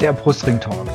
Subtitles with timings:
[0.00, 0.86] der Brustring Talk,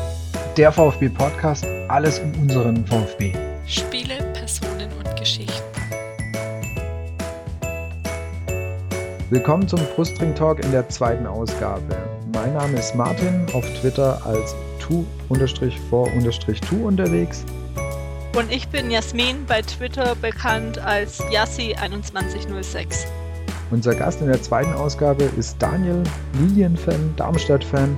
[0.57, 3.33] der VfB Podcast, alles um unseren VfB.
[3.65, 5.63] Spiele, Personen und Geschichten.
[9.31, 11.97] Willkommen zum Brustring Talk in der zweiten Ausgabe.
[12.31, 15.27] Mein Name ist Martin, auf Twitter als tu-vor-tu
[16.87, 17.43] unterwegs.
[18.37, 23.07] Und ich bin Jasmin, bei Twitter bekannt als Yassi2106.
[23.71, 26.03] Unser Gast in der zweiten Ausgabe ist Daniel,
[26.39, 27.97] Lilien-Fan, Darmstadt-Fan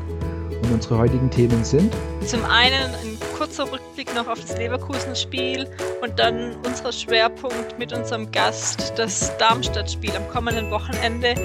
[0.64, 1.94] und unsere heutigen Themen sind
[2.26, 5.68] zum einen ein kurzer Rückblick noch auf das Leverkusen-Spiel
[6.02, 11.36] und dann unser Schwerpunkt mit unserem Gast, das Darmstadt-Spiel am kommenden Wochenende.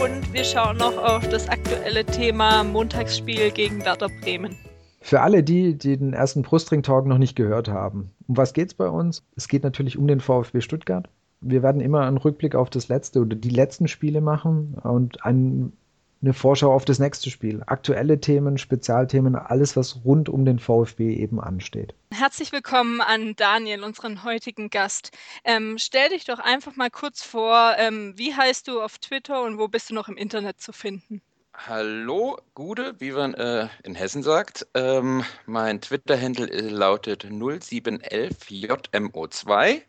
[0.00, 4.56] Und wir schauen noch auf das aktuelle Thema Montagsspiel gegen Werder Bremen.
[5.00, 8.74] Für alle die, die den ersten Brustring-Talk noch nicht gehört haben, um was geht es
[8.74, 9.24] bei uns?
[9.34, 11.08] Es geht natürlich um den VfB Stuttgart.
[11.40, 15.72] Wir werden immer einen Rückblick auf das letzte oder die letzten Spiele machen und einen
[16.20, 17.62] eine Vorschau auf das nächste Spiel.
[17.66, 21.94] Aktuelle Themen, Spezialthemen, alles, was rund um den VfB eben ansteht.
[22.12, 25.12] Herzlich willkommen an Daniel, unseren heutigen Gast.
[25.44, 29.58] Ähm, stell dich doch einfach mal kurz vor, ähm, wie heißt du auf Twitter und
[29.58, 31.22] wo bist du noch im Internet zu finden?
[31.66, 34.68] Hallo, Gude, wie man äh, in Hessen sagt.
[34.74, 39.80] Ähm, mein Twitter-Handle lautet 0711JMO2.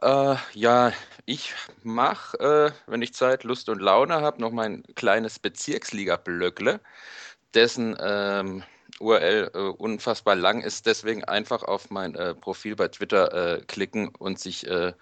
[0.00, 0.92] Äh, ja,
[1.26, 6.80] ich mache, äh, wenn ich Zeit, Lust und Laune habe, noch mein kleines Bezirksliga-Blöckle,
[7.54, 8.62] dessen ähm,
[9.00, 10.86] URL äh, unfassbar lang ist.
[10.86, 14.92] Deswegen einfach auf mein äh, Profil bei Twitter äh, klicken und sich äh,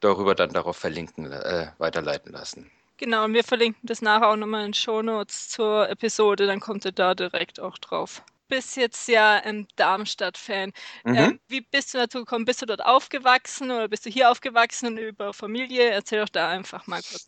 [0.00, 1.30] darüber dann darauf verlinken,
[1.78, 2.70] weiterleiten lassen.
[2.98, 6.92] Genau, und wir verlinken das nachher auch nochmal in Shownotes zur Episode, dann kommt ihr
[6.92, 8.22] da direkt auch drauf
[8.54, 10.72] bist jetzt ja ein Darmstadt-Fan.
[11.04, 11.16] Mhm.
[11.16, 12.44] Ähm, wie bist du dazu gekommen?
[12.44, 15.90] Bist du dort aufgewachsen oder bist du hier aufgewachsen und über Familie?
[15.90, 17.26] Erzähl doch da einfach mal kurz.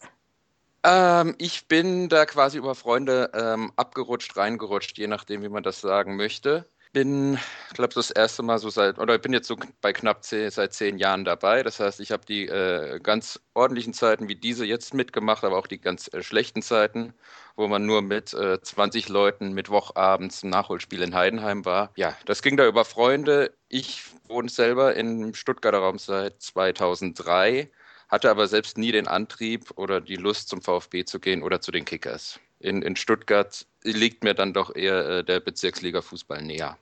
[0.85, 5.81] Ähm, ich bin da quasi über Freunde ähm, abgerutscht, reingerutscht, je nachdem, wie man das
[5.81, 7.39] sagen möchte bin,
[7.75, 10.73] glaube das erste Mal so seit, oder ich bin jetzt so bei knapp zehn, seit
[10.73, 11.63] zehn Jahren dabei.
[11.63, 15.67] Das heißt, ich habe die äh, ganz ordentlichen Zeiten wie diese jetzt mitgemacht, aber auch
[15.67, 17.13] die ganz äh, schlechten Zeiten,
[17.55, 21.93] wo man nur mit äh, 20 Leuten Mittwochabends im Nachholspiel in Heidenheim war.
[21.97, 23.53] Ja, das ging da über Freunde.
[23.69, 27.71] Ich wohne selber im Stuttgarter Raum seit 2003,
[28.09, 31.73] hatte aber selbst nie den Antrieb oder die Lust zum VfB zu gehen oder zu
[31.73, 32.41] den Kickers.
[32.59, 36.79] In, in Stuttgart liegt mir dann doch eher äh, der Bezirksliga-Fußball näher.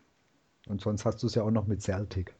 [0.66, 2.34] Und sonst hast du es ja auch noch mit Celtic.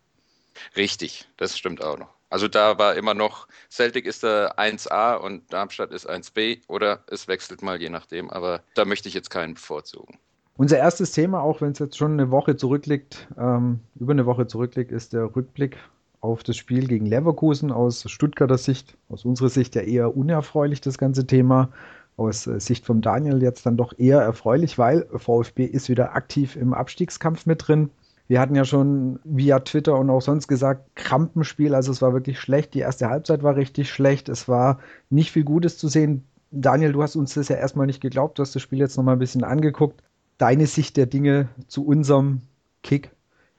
[0.76, 2.14] Richtig, das stimmt auch noch.
[2.30, 7.28] Also da war immer noch, Celtic ist der 1a und Darmstadt ist 1b oder es
[7.28, 10.18] wechselt mal je nachdem, aber da möchte ich jetzt keinen bevorzugen.
[10.56, 14.46] Unser erstes Thema, auch wenn es jetzt schon eine Woche zurückliegt, ähm, über eine Woche
[14.46, 15.76] zurückliegt, ist der Rückblick
[16.20, 20.96] auf das Spiel gegen Leverkusen aus Stuttgarter Sicht, aus unserer Sicht ja eher unerfreulich, das
[20.96, 21.70] ganze Thema.
[22.16, 26.54] Aus äh, Sicht von Daniel jetzt dann doch eher erfreulich, weil VfB ist wieder aktiv
[26.56, 27.90] im Abstiegskampf mit drin.
[28.26, 32.40] Wir hatten ja schon via Twitter und auch sonst gesagt, Krampenspiel, also es war wirklich
[32.40, 32.72] schlecht.
[32.72, 34.28] Die erste Halbzeit war richtig schlecht.
[34.28, 34.80] Es war
[35.10, 36.24] nicht viel Gutes zu sehen.
[36.50, 38.38] Daniel, du hast uns das ja erstmal nicht geglaubt.
[38.38, 40.02] Du hast das Spiel jetzt nochmal ein bisschen angeguckt.
[40.38, 42.40] Deine Sicht der Dinge zu unserem
[42.82, 43.10] Kick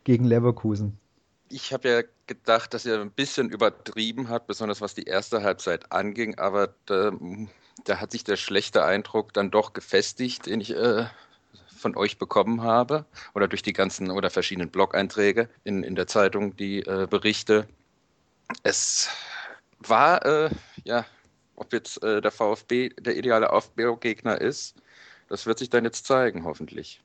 [0.04, 0.98] gegen Leverkusen.
[1.50, 5.92] Ich habe ja gedacht, dass er ein bisschen übertrieben hat, besonders was die erste Halbzeit
[5.92, 7.12] anging, aber da,
[7.84, 11.06] da hat sich der schlechte Eindruck dann doch gefestigt, den ich äh,
[11.85, 16.56] von euch bekommen habe oder durch die ganzen oder verschiedenen Blog-Einträge in, in der Zeitung,
[16.56, 17.68] die äh, Berichte.
[18.63, 19.07] Es
[19.78, 20.50] war, äh,
[20.84, 21.06] ja,
[21.56, 24.75] ob jetzt äh, der VfB der ideale Aufbaugegner ist,
[25.29, 27.03] das wird sich dann jetzt zeigen, hoffentlich.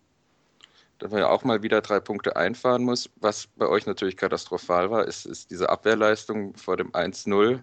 [0.99, 3.11] Da man ja auch mal wieder drei Punkte einfahren muss.
[3.17, 7.63] Was bei euch natürlich katastrophal war, ist, ist diese Abwehrleistung vor dem 1-0.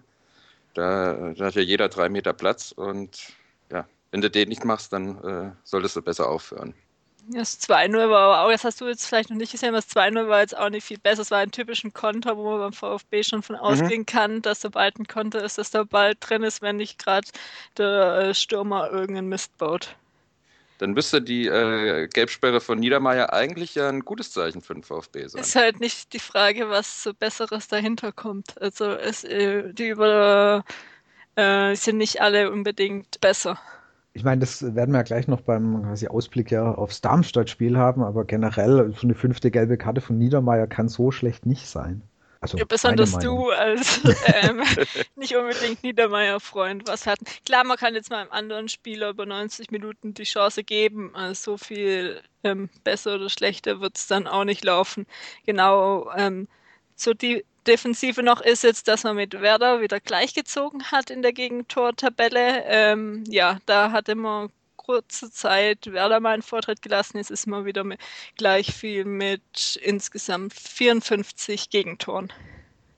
[0.74, 3.32] Da, da, hat ja jeder drei Meter Platz und
[3.72, 6.74] ja, wenn du den nicht machst, dann äh, solltest du besser aufhören.
[7.30, 10.28] Das 2-0 war aber auch, das hast du jetzt vielleicht noch nicht gesehen, das 2-0
[10.28, 11.22] war jetzt auch nicht viel besser.
[11.22, 13.62] Es war ein typischen Konter, wo man beim VfB schon von mhm.
[13.62, 14.06] ausgehen mhm.
[14.06, 17.28] kann, dass sobald ein Konter ist, dass der Ball drin ist, wenn nicht gerade
[17.76, 19.94] der äh, Stürmer irgendeinen Mist baut.
[20.78, 25.26] Dann müsste die äh, Gelbsperre von Niedermeyer eigentlich ja ein gutes Zeichen für den VfB
[25.26, 25.42] sein.
[25.42, 28.60] Ist halt nicht die Frage, was so Besseres dahinter kommt.
[28.62, 30.64] Also es, äh, die über,
[31.34, 33.60] äh, sind nicht alle unbedingt besser.
[34.18, 38.02] Ich meine, das werden wir ja gleich noch beim quasi Ausblick ja aufs Darmstadt-Spiel haben,
[38.02, 42.02] aber generell so eine fünfte gelbe Karte von Niedermeyer kann so schlecht nicht sein.
[42.40, 44.60] Also ja, besonders du als ähm,
[45.14, 47.26] nicht unbedingt Niedermeyer-Freund was hatten.
[47.44, 51.14] Klar, man kann jetzt mal einem anderen Spieler über 90 Minuten die Chance geben.
[51.14, 55.06] Also so viel ähm, besser oder schlechter wird es dann auch nicht laufen.
[55.46, 56.48] Genau ähm,
[56.96, 61.32] so die Defensive noch ist jetzt, dass man mit Werder wieder gleichgezogen hat in der
[61.32, 62.64] Gegentortabelle.
[62.64, 67.66] Ähm, ja, da hatte man kurzer Zeit Werder mal einen Vortritt gelassen ist, ist mal
[67.66, 68.00] wieder mit,
[68.36, 72.32] gleich viel mit insgesamt 54 Gegentoren.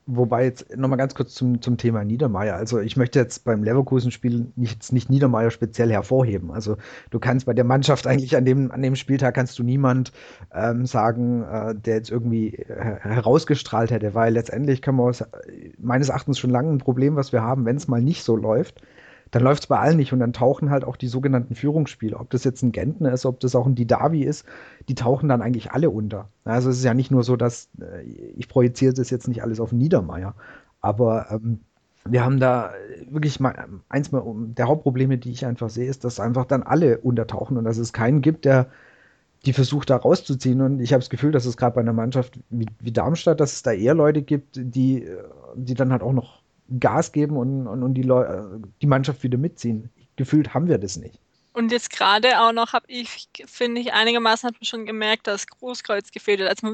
[0.07, 2.57] Wobei jetzt nochmal ganz kurz zum, zum Thema Niedermeier.
[2.57, 6.51] Also ich möchte jetzt beim Leverkusen-Spiel nicht, nicht Niedermeier speziell hervorheben.
[6.51, 6.79] Also
[7.11, 10.13] du kannst bei der Mannschaft eigentlich an dem, an dem Spieltag kannst du niemand
[10.53, 15.25] ähm, sagen, äh, der jetzt irgendwie herausgestrahlt hätte, weil letztendlich kann man aus,
[15.79, 18.83] meines Erachtens schon lange ein Problem, was wir haben, wenn es mal nicht so läuft
[19.31, 20.13] dann läuft es bei allen nicht.
[20.13, 23.41] Und dann tauchen halt auch die sogenannten Führungsspieler, ob das jetzt ein Gentner ist, ob
[23.41, 24.47] das auch ein Didavi ist,
[24.89, 26.29] die tauchen dann eigentlich alle unter.
[26.45, 29.61] Also es ist ja nicht nur so, dass äh, ich projiziere das jetzt nicht alles
[29.61, 30.35] auf Niedermeier,
[30.81, 31.61] aber ähm,
[32.05, 32.73] wir haben da
[33.11, 36.99] wirklich mal eins mal der Hauptprobleme, die ich einfach sehe, ist, dass einfach dann alle
[36.99, 38.69] untertauchen und dass es keinen gibt, der
[39.47, 40.61] die versucht da rauszuziehen.
[40.61, 43.53] Und ich habe das Gefühl, dass es gerade bei einer Mannschaft wie, wie Darmstadt, dass
[43.53, 45.09] es da eher Leute gibt, die,
[45.55, 46.40] die dann halt auch noch
[46.79, 48.25] Gas geben und, und, und die, Leu
[48.81, 49.91] die Mannschaft wieder mitziehen.
[50.17, 51.19] Gefühlt haben wir das nicht.
[51.53, 55.49] Und jetzt gerade auch noch habe ich, finde ich, einigermaßen hat man schon gemerkt, dass
[55.49, 56.49] Großkreuz gefehlt hat.
[56.49, 56.67] Also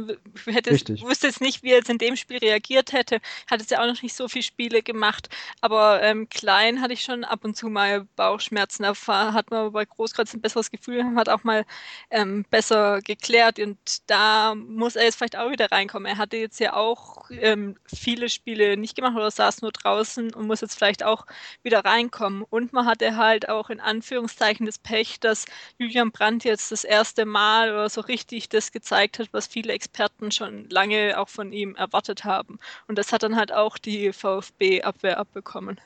[0.45, 1.03] man hätte Richtig.
[1.03, 3.21] wusste jetzt nicht, wie er jetzt in dem Spiel reagiert hätte.
[3.51, 5.31] Hat jetzt ja auch noch nicht so viele Spiele gemacht.
[5.63, 8.83] Aber ähm, klein hatte ich schon ab und zu mal Bauchschmerzen.
[8.83, 8.95] Da
[9.33, 11.65] hat man bei Großkreuz ein besseres Gefühl, hat auch mal
[12.11, 13.59] ähm, besser geklärt.
[13.59, 13.79] Und
[14.11, 16.07] da muss er jetzt vielleicht auch wieder reinkommen.
[16.07, 20.47] Er hatte jetzt ja auch ähm, viele Spiele nicht gemacht oder saß nur draußen und
[20.47, 21.25] muss jetzt vielleicht auch
[21.63, 22.43] wieder reinkommen.
[22.43, 25.45] Und man hatte halt auch in Anführungszeichen das Pech, dass
[25.79, 30.31] Julian Brandt jetzt das erste Mal oder so richtig das gezeigt hat, was viele Experten
[30.31, 32.59] schon lange auch von ihm erwartet haben.
[32.89, 35.81] Und das hat dann halt auch die VfB-Abwehr abbekommen.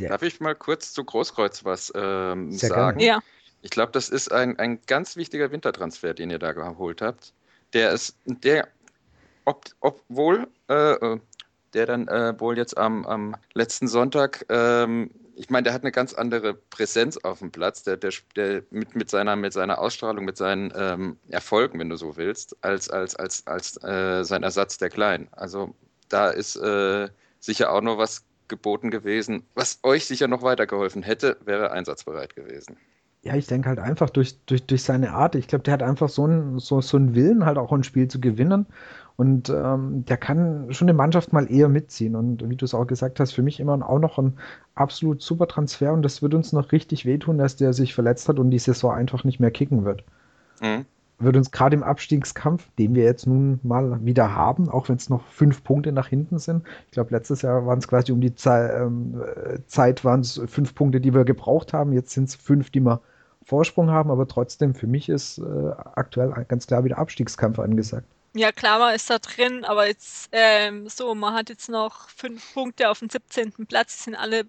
[0.00, 3.00] Darf ich mal kurz zu Großkreuz was ähm, sagen?
[3.00, 3.20] Ja.
[3.62, 7.32] Ich glaube, das ist ein, ein ganz wichtiger Wintertransfer, den ihr da geholt habt.
[7.72, 8.68] Der ist, der,
[9.44, 11.18] ob, obwohl, äh, äh
[11.74, 15.92] der dann äh, wohl jetzt am, am letzten Sonntag ähm, ich meine, der hat eine
[15.92, 20.24] ganz andere Präsenz auf dem Platz, der, der, der mit, mit, seiner, mit seiner Ausstrahlung,
[20.24, 24.78] mit seinen ähm, Erfolgen, wenn du so willst, als, als, als, als äh, sein Ersatz
[24.78, 25.28] der Kleinen.
[25.32, 25.74] Also
[26.08, 31.36] da ist äh, sicher auch noch was geboten gewesen, was euch sicher noch weitergeholfen hätte,
[31.44, 32.76] wäre einsatzbereit gewesen.
[33.22, 35.34] Ja, ich denke halt einfach durch, durch, durch seine Art.
[35.34, 38.08] Ich glaube, der hat einfach so einen, so, so einen Willen, halt auch ein Spiel
[38.08, 38.66] zu gewinnen.
[39.16, 42.14] Und ähm, der kann schon eine Mannschaft mal eher mitziehen.
[42.14, 44.34] Und wie du es auch gesagt hast, für mich immer auch noch ein
[44.74, 45.92] absolut super Transfer.
[45.92, 48.92] Und das wird uns noch richtig wehtun, dass der sich verletzt hat und die Saison
[48.92, 50.04] einfach nicht mehr kicken wird.
[50.60, 50.84] Mhm.
[51.18, 55.08] Wird uns gerade im Abstiegskampf, den wir jetzt nun mal wieder haben, auch wenn es
[55.08, 56.64] noch fünf Punkte nach hinten sind.
[56.84, 59.22] Ich glaube, letztes Jahr waren es quasi um die Ze ähm,
[59.66, 61.94] Zeit waren es fünf Punkte, die wir gebraucht haben.
[61.94, 63.00] Jetzt sind es fünf, die wir
[63.46, 64.10] Vorsprung haben.
[64.10, 68.06] Aber trotzdem, für mich ist äh, aktuell ganz klar wieder Abstiegskampf angesagt.
[68.34, 72.52] Ja, klar, man ist da drin, aber jetzt ähm, so, man hat jetzt noch fünf
[72.52, 73.66] Punkte auf dem 17.
[73.66, 74.44] Platz, die sind alle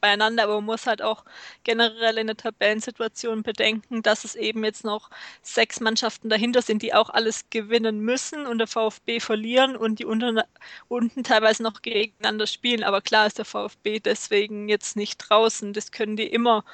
[0.00, 1.24] beieinander, aber man muss halt auch
[1.62, 5.10] generell in der Tabellensituation bedenken, dass es eben jetzt noch
[5.42, 10.06] sechs Mannschaften dahinter sind, die auch alles gewinnen müssen und der VfB verlieren und die
[10.06, 10.40] unten,
[10.88, 12.82] unten teilweise noch gegeneinander spielen.
[12.82, 15.72] Aber klar ist der VfB deswegen jetzt nicht draußen.
[15.74, 16.64] Das können die immer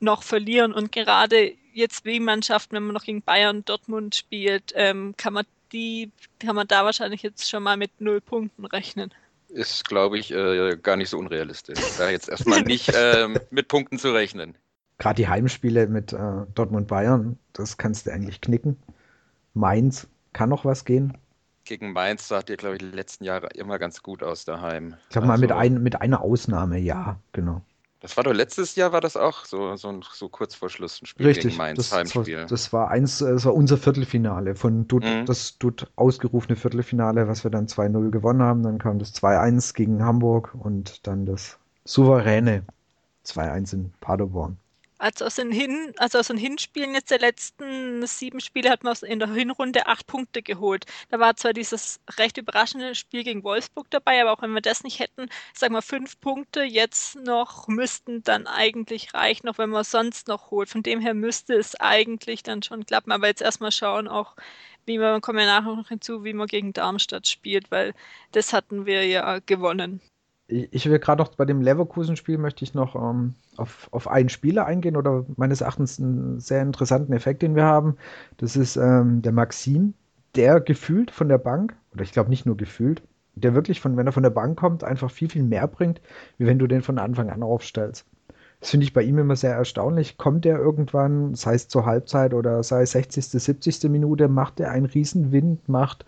[0.00, 5.14] noch verlieren und gerade jetzt wie Mannschaften, wenn man noch gegen Bayern, Dortmund spielt, ähm,
[5.16, 9.12] kann man die kann man da wahrscheinlich jetzt schon mal mit null Punkten rechnen.
[9.48, 13.98] Ist, glaube ich, äh, gar nicht so unrealistisch, da jetzt erstmal nicht äh, mit Punkten
[13.98, 14.54] zu rechnen.
[14.98, 18.76] Gerade die Heimspiele mit äh, Dortmund Bayern, das kannst du eigentlich knicken.
[19.54, 21.16] Mainz kann noch was gehen.
[21.64, 24.96] Gegen Mainz sah dir, glaube ich, die letzten Jahre immer ganz gut aus daheim.
[25.04, 27.62] Ich glaube also, mal mit, ein, mit einer Ausnahme, ja, genau.
[28.00, 31.06] Das war doch letztes Jahr, war das auch so, so, so kurz vor Schluss ein
[31.06, 32.46] Spiel Richtig, gegen Mainz, das, Heimspiel.
[32.48, 35.26] Das war eins, das war unser Viertelfinale von Dutt, mhm.
[35.26, 38.62] das Dutt ausgerufene Viertelfinale, was wir dann 2-0 gewonnen haben.
[38.62, 42.62] Dann kam das 2-1 gegen Hamburg und dann das souveräne
[43.26, 44.58] 2-1 in Paderborn.
[44.98, 48.96] Also aus den, Hin also aus den Hinspielen jetzt der letzten sieben Spiele hat man
[49.02, 50.86] in der Hinrunde acht Punkte geholt.
[51.10, 54.82] Da war zwar dieses recht überraschende Spiel gegen Wolfsburg dabei, aber auch wenn wir das
[54.82, 59.84] nicht hätten, sagen wir fünf Punkte jetzt noch müssten dann eigentlich reichen, auch wenn man
[59.84, 60.68] sonst noch holt.
[60.68, 63.12] Von dem her müsste es eigentlich dann schon klappen.
[63.12, 64.34] Aber jetzt erstmal schauen auch,
[64.86, 67.94] wie man, kommen wir nachher noch hinzu, wie man gegen Darmstadt spielt, weil
[68.32, 70.00] das hatten wir ja gewonnen
[70.48, 74.64] ich will gerade noch bei dem Leverkusen-Spiel möchte ich noch ähm, auf, auf einen Spieler
[74.64, 77.96] eingehen oder meines Erachtens einen sehr interessanten Effekt, den wir haben.
[78.38, 79.92] Das ist ähm, der Maxim,
[80.34, 83.02] der gefühlt von der Bank, oder ich glaube nicht nur gefühlt,
[83.34, 86.00] der wirklich von, wenn er von der Bank kommt, einfach viel, viel mehr bringt,
[86.38, 88.06] wie wenn du den von Anfang an aufstellst.
[88.60, 90.16] Das finde ich bei ihm immer sehr erstaunlich.
[90.16, 93.84] Kommt er irgendwann, sei es zur Halbzeit oder sei es 60., 70.
[93.90, 96.06] Minute, macht er einen Riesenwind, macht,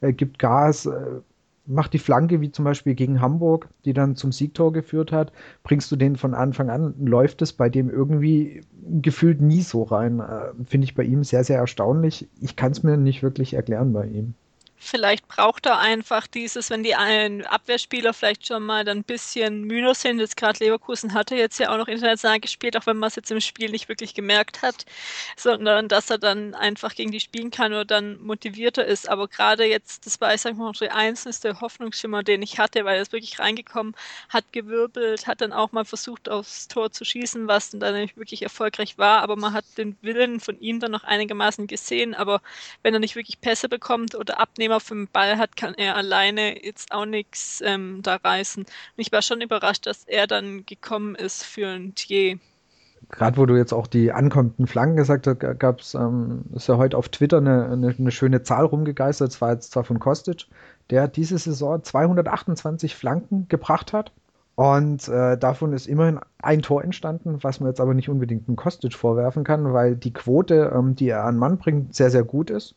[0.00, 1.20] äh, gibt Gas, äh,
[1.66, 5.32] macht die Flanke, wie zum Beispiel gegen Hamburg, die dann zum Siegtor geführt hat,
[5.62, 8.62] bringst du den von Anfang an, läuft es bei dem irgendwie
[9.02, 10.20] gefühlt nie so rein.
[10.20, 12.28] Äh, Finde ich bei ihm sehr, sehr erstaunlich.
[12.40, 14.34] Ich kann es mir nicht wirklich erklären bei ihm.
[14.78, 19.94] Vielleicht braucht er einfach dieses, wenn die Abwehrspieler vielleicht schon mal dann ein bisschen müder
[19.94, 20.20] sind.
[20.20, 23.30] Jetzt gerade Leverkusen hatte jetzt ja auch noch international gespielt, auch wenn man es jetzt
[23.30, 24.84] im Spiel nicht wirklich gemerkt hat,
[25.36, 29.08] sondern dass er dann einfach gegen die spielen kann oder dann motivierter ist.
[29.08, 32.96] Aber gerade jetzt, das war, ich sag mal, der einzelne Hoffnungsschimmer, den ich hatte, weil
[32.96, 33.94] er ist wirklich reingekommen,
[34.28, 38.18] hat gewirbelt, hat dann auch mal versucht, aufs Tor zu schießen, was dann, dann nicht
[38.18, 39.22] wirklich erfolgreich war.
[39.22, 42.14] Aber man hat den Willen von ihm dann noch einigermaßen gesehen.
[42.14, 42.42] Aber
[42.82, 45.96] wenn er nicht wirklich Pässe bekommt oder abnimmt, Abnehmer für den Ball hat, kann er
[45.96, 48.64] alleine jetzt auch nichts ähm, da reißen.
[48.64, 52.38] Und ich war schon überrascht, dass er dann gekommen ist für ein Thier.
[53.10, 56.76] Gerade wo du jetzt auch die ankommenden Flanken gesagt hast, gab es, ähm, ist ja
[56.76, 60.46] heute auf Twitter eine, eine, eine, schöne Zahl rumgegeistert, das war jetzt zwar von Kostic,
[60.90, 64.10] der diese Saison 228 Flanken gebracht hat.
[64.56, 68.56] Und äh, davon ist immerhin ein Tor entstanden, was man jetzt aber nicht unbedingt einen
[68.56, 72.50] Kostic vorwerfen kann, weil die Quote, ähm, die er an Mann bringt, sehr, sehr gut
[72.50, 72.74] ist.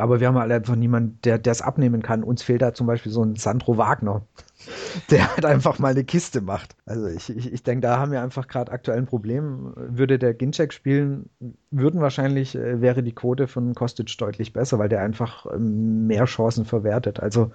[0.00, 2.24] Aber wir haben halt einfach niemanden, der es abnehmen kann.
[2.24, 4.22] Uns fehlt da zum Beispiel so ein Sandro Wagner,
[5.10, 6.74] der halt einfach mal eine Kiste macht.
[6.86, 9.72] Also ich, ich, ich denke, da haben wir einfach gerade aktuell ein Problem.
[9.76, 11.30] Würde der Ginczek spielen,
[11.70, 16.24] würden wahrscheinlich, äh, wäre die Quote von Kostic deutlich besser, weil der einfach ähm, mehr
[16.24, 17.20] Chancen verwertet.
[17.20, 17.52] Also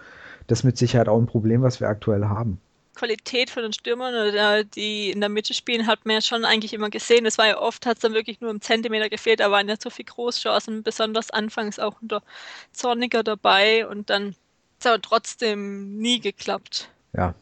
[0.47, 2.59] das ist mit Sicherheit auch ein Problem, was wir aktuell haben.
[2.95, 6.73] Qualität von den Stürmern oder die in der Mitte spielen, hat man ja schon eigentlich
[6.73, 7.25] immer gesehen.
[7.25, 9.75] Es war ja oft, hat es dann wirklich nur im Zentimeter gefehlt, da waren ja
[9.79, 12.23] so viele Großchancen, besonders anfangs auch unter
[12.71, 14.35] Zorniger dabei und dann
[14.79, 16.89] ist aber trotzdem nie geklappt.
[17.13, 17.35] Ja,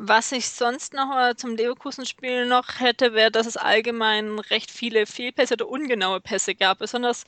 [0.00, 5.06] was ich sonst noch äh, zum Leverkusen-Spiel noch hätte, wäre, dass es allgemein recht viele
[5.06, 6.78] Fehlpässe oder ungenaue Pässe gab.
[6.78, 7.24] Besonders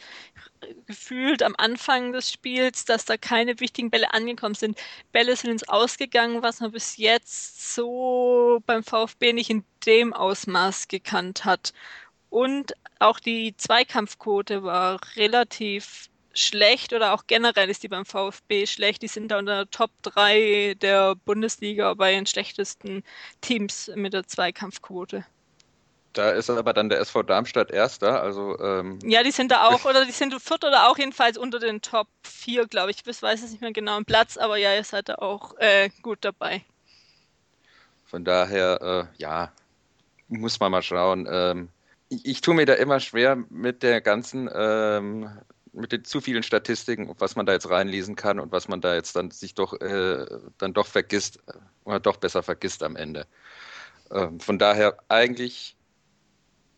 [0.87, 4.79] gefühlt am Anfang des Spiels, dass da keine wichtigen Bälle angekommen sind.
[5.13, 10.87] Bälle sind ins Ausgegangen, was man bis jetzt so beim VfB nicht in dem Ausmaß
[10.87, 11.73] gekannt hat.
[12.29, 19.03] Und auch die Zweikampfquote war relativ schlecht oder auch generell ist die beim VfB schlecht.
[19.03, 23.03] Die sind da unter der Top 3 der Bundesliga bei den schlechtesten
[23.41, 25.25] Teams mit der Zweikampfquote.
[26.13, 28.59] Da ist aber dann der SV Darmstadt Erster, also.
[28.59, 31.83] Ähm ja, die sind da auch, oder die sind Viert oder auch jedenfalls unter den
[31.83, 33.03] Top 4, glaube ich.
[33.07, 35.91] Ich weiß es nicht mehr genau im Platz, aber ja, ihr seid da auch äh,
[36.03, 36.65] gut dabei.
[38.07, 39.53] Von daher, äh, ja,
[40.27, 41.29] muss man mal schauen.
[41.31, 41.69] Ähm,
[42.09, 45.31] ich, ich tue mir da immer schwer mit der ganzen ähm,
[45.73, 48.95] mit den zu vielen Statistiken, was man da jetzt reinlesen kann und was man da
[48.95, 50.27] jetzt dann sich doch äh,
[50.59, 51.53] dann doch vergisst äh,
[51.85, 53.27] oder doch besser vergisst am Ende.
[54.11, 55.77] Ähm, von daher eigentlich,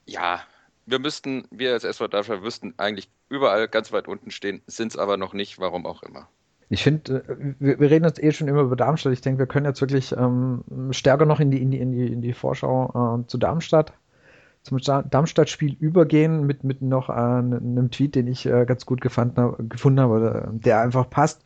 [0.07, 0.41] ja,
[0.87, 4.99] wir müssten, wir als SV Darmstadt müssten eigentlich überall ganz weit unten stehen, sind es
[4.99, 6.29] aber noch nicht, warum auch immer.
[6.69, 9.13] Ich finde, äh, wir, wir, reden jetzt eh schon immer über Darmstadt.
[9.13, 12.13] Ich denke, wir können jetzt wirklich ähm, stärker noch in die, in die, in die,
[12.13, 13.93] in die Vorschau äh, zu Darmstadt
[14.63, 19.69] zum Darmstadt-Spiel übergehen mit, mit noch äh, einem Tweet, den ich äh, ganz gut gefunden,
[19.69, 21.43] gefunden habe, der einfach passt,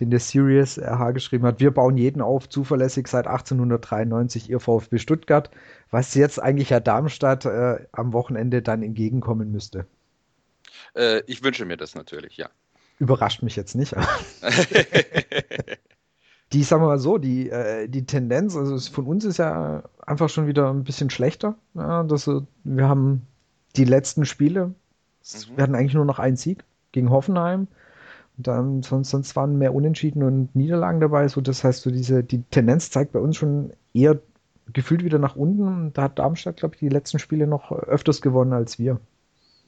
[0.00, 1.60] den der Serious RH geschrieben hat.
[1.60, 5.50] Wir bauen jeden auf, zuverlässig seit 1893, ihr VfB Stuttgart,
[5.90, 9.86] was jetzt eigentlich ja Darmstadt äh, am Wochenende dann entgegenkommen müsste.
[10.94, 12.50] Äh, ich wünsche mir das natürlich, ja.
[12.98, 13.94] Überrascht mich jetzt nicht.
[16.56, 20.30] die, sagen wir mal so, die, äh, die Tendenz, also von uns ist ja einfach
[20.30, 21.54] schon wieder ein bisschen schlechter.
[21.74, 22.30] Ja, dass,
[22.64, 23.26] wir haben
[23.76, 24.74] die letzten Spiele, mhm.
[25.56, 27.68] wir hatten eigentlich nur noch einen Sieg gegen Hoffenheim.
[28.38, 31.28] Und dann, sonst, sonst waren mehr Unentschieden und Niederlagen dabei.
[31.28, 34.18] So, das heißt, so diese, die Tendenz zeigt bei uns schon eher
[34.72, 35.92] gefühlt wieder nach unten.
[35.92, 38.98] Da hat Darmstadt, glaube ich, die letzten Spiele noch öfters gewonnen als wir.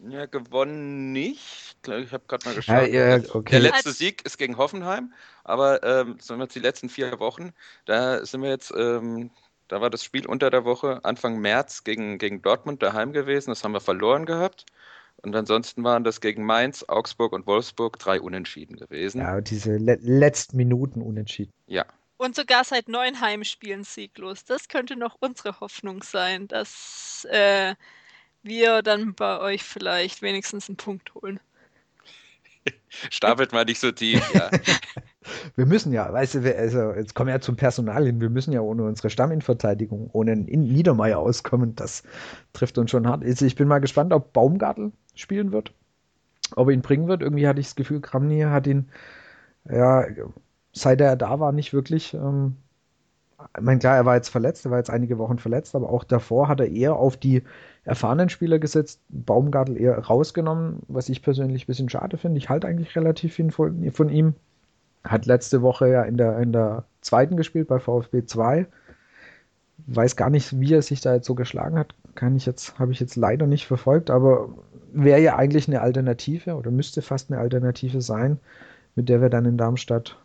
[0.09, 1.68] Ja, gewonnen nicht.
[1.87, 2.89] Ich habe gerade mal geschaut.
[2.89, 3.51] Ja, ja, okay.
[3.53, 5.13] Der letzte Sieg ist gegen Hoffenheim,
[5.45, 7.53] aber ähm, sagen wir jetzt die letzten vier Wochen,
[7.85, 9.31] da sind wir jetzt, ähm,
[9.69, 13.65] da war das Spiel unter der Woche Anfang März gegen, gegen Dortmund daheim gewesen, das
[13.65, 14.67] haben wir verloren gehabt.
[15.23, 19.21] Und ansonsten waren das gegen Mainz, Augsburg und Wolfsburg drei Unentschieden gewesen.
[19.21, 21.53] Ja, diese le letzten Minuten Unentschieden.
[21.67, 21.85] Ja.
[22.19, 24.45] Und sogar seit neun Heimspielen sieglos.
[24.45, 27.75] Das könnte noch unsere Hoffnung sein, dass äh,
[28.43, 31.41] wir dann bei euch vielleicht wenigstens einen Punkt holen.
[33.11, 34.51] Stapelt mal nicht so tief, ja.
[35.57, 38.53] wir müssen ja, weißt du, also jetzt kommen wir ja zum Personal hin, wir müssen
[38.53, 42.03] ja ohne unsere Stamminverteidigung, ohne Niedermeier auskommen, das
[42.53, 43.25] trifft uns schon hart.
[43.25, 45.73] Also ich bin mal gespannt, ob Baumgartel spielen wird,
[46.57, 47.23] ob er ihn bringen wird.
[47.23, 48.89] Irgendwie hatte ich das Gefühl, Kramny hat ihn,
[49.71, 50.07] ja,
[50.73, 52.57] seit er da war, nicht wirklich ähm,
[53.57, 56.05] ich meine, klar, er war jetzt verletzt, er war jetzt einige Wochen verletzt, aber auch
[56.05, 57.43] davor hat er eher auf die
[57.85, 62.39] erfahrenen Spieler gesetzt, Baumgartel eher rausgenommen, was ich persönlich ein bisschen schade finde.
[62.39, 64.35] Ich halte eigentlich relativ viel von, von, ihm.
[65.05, 68.67] Hat letzte Woche ja in der, in der zweiten gespielt bei VfB 2.
[69.87, 71.95] Weiß gar nicht, wie er sich da jetzt so geschlagen hat.
[72.17, 74.49] kann ich jetzt, habe ich jetzt leider nicht verfolgt, aber
[74.93, 78.41] wäre ja eigentlich eine Alternative oder müsste fast eine Alternative sein,
[78.97, 80.19] mit der wir dann in Darmstadt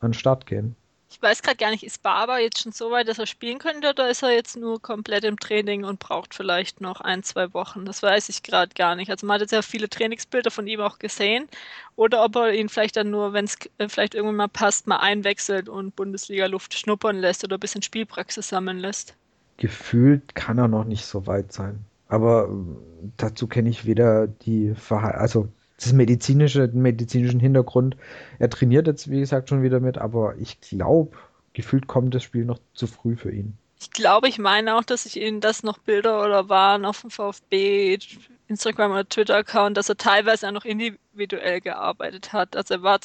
[0.00, 0.74] an den Start gehen.
[1.12, 3.90] Ich weiß gerade gar nicht, ist Barber jetzt schon so weit, dass er spielen könnte
[3.90, 7.84] oder ist er jetzt nur komplett im Training und braucht vielleicht noch ein, zwei Wochen?
[7.84, 9.10] Das weiß ich gerade gar nicht.
[9.10, 11.48] Also man hat jetzt ja viele Trainingsbilder von ihm auch gesehen.
[11.96, 14.98] Oder ob er ihn vielleicht dann nur, wenn es äh, vielleicht irgendwann mal passt, mal
[14.98, 19.16] einwechselt und Bundesliga-Luft schnuppern lässt oder ein bisschen Spielpraxis sammeln lässt.
[19.56, 21.84] Gefühlt kann er noch nicht so weit sein.
[22.06, 25.48] Aber äh, dazu kenne ich weder die Verha also
[25.82, 27.96] das medizinische, den medizinischen Hintergrund.
[28.38, 31.16] Er trainiert jetzt, wie gesagt, schon wieder mit, aber ich glaube,
[31.52, 33.56] gefühlt kommt das Spiel noch zu früh für ihn.
[33.80, 37.10] Ich glaube, ich meine auch, dass ich Ihnen das noch Bilder oder waren auf dem
[37.10, 37.98] VfB
[38.46, 42.56] Instagram oder Twitter-Account, dass er teilweise auch noch individuell gearbeitet hat.
[42.56, 42.98] Also er war,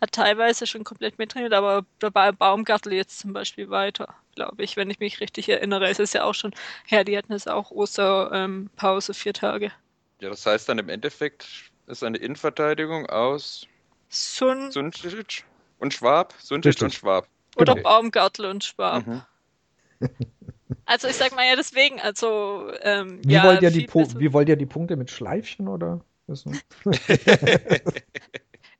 [0.00, 4.90] hat teilweise schon komplett mittrainiert, aber dabei Baumgartel jetzt zum Beispiel weiter, glaube ich, wenn
[4.90, 5.88] ich mich richtig erinnere.
[5.88, 6.52] Es ist ja auch schon
[6.84, 9.72] her, die hatten jetzt auch Osterpause, ähm, vier Tage.
[10.20, 13.66] Ja, das heißt dann im Endeffekt ist eine Innenverteidigung aus
[14.08, 15.42] Sun Sunčić
[15.78, 16.34] und Schwab.
[16.42, 17.26] Sunčić und Schwab.
[17.56, 17.82] Oder okay.
[17.82, 19.06] Baumgartel und Schwab.
[19.06, 19.22] Mhm.
[20.84, 24.48] Also ich sag mal ja deswegen, also ähm, wie, ja, wollt ihr die wie wollt
[24.48, 26.00] ihr die Punkte mit Schleifchen oder?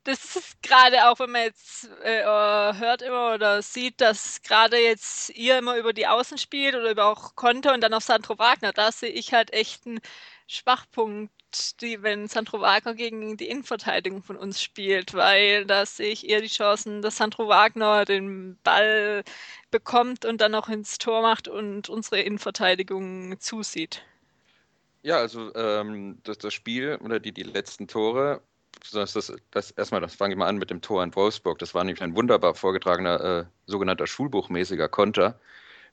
[0.03, 5.31] das ist gerade auch, wenn man jetzt äh, hört immer oder sieht, dass gerade jetzt
[5.31, 8.71] ihr immer über die Außen spielt oder über auch Konto und dann auf Sandro Wagner,
[8.71, 9.99] da sehe ich halt echt einen
[10.49, 11.31] Schwachpunkt
[11.81, 16.41] die, wenn Sandro Wagner gegen die Innenverteidigung von uns spielt, weil da sehe ich eher
[16.41, 19.23] die Chancen, dass Sandro Wagner den Ball
[19.69, 24.03] bekommt und dann auch ins Tor macht und unsere Innenverteidigung zusieht.
[25.03, 28.41] Ja, also ähm, das, das, Spiel oder die, die letzten Tore,
[28.91, 31.59] das, das, das erstmal, das fange ich mal an mit dem Tor in Wolfsburg.
[31.59, 35.39] Das war nämlich ein wunderbar vorgetragener äh, sogenannter Schulbuchmäßiger Konter,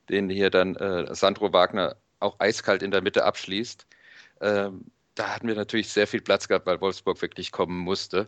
[0.08, 3.86] den hier dann äh, Sandro Wagner auch eiskalt in der Mitte abschließt.
[4.40, 8.26] Ähm, da hatten wir natürlich sehr viel Platz gehabt, weil Wolfsburg wirklich kommen musste.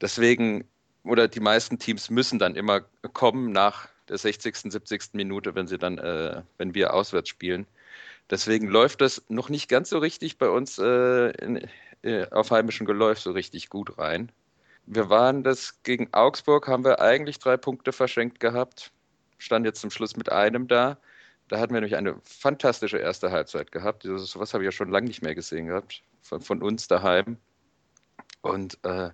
[0.00, 0.64] Deswegen,
[1.04, 5.10] oder die meisten Teams müssen dann immer kommen nach der 60., 70.
[5.12, 7.66] Minute, wenn sie dann, äh, wenn wir auswärts spielen.
[8.30, 11.68] Deswegen läuft das noch nicht ganz so richtig bei uns äh, in,
[12.02, 14.30] äh, auf heimischem Geläuf so richtig gut rein.
[14.86, 18.90] Wir waren das gegen Augsburg, haben wir eigentlich drei Punkte verschenkt gehabt.
[19.38, 20.98] Stand jetzt zum Schluss mit einem da.
[21.48, 24.02] Da hatten wir nämlich eine fantastische erste Halbzeit gehabt.
[24.02, 27.38] So was habe ich ja schon lange nicht mehr gesehen gehabt von, von uns daheim.
[28.42, 29.10] Und äh,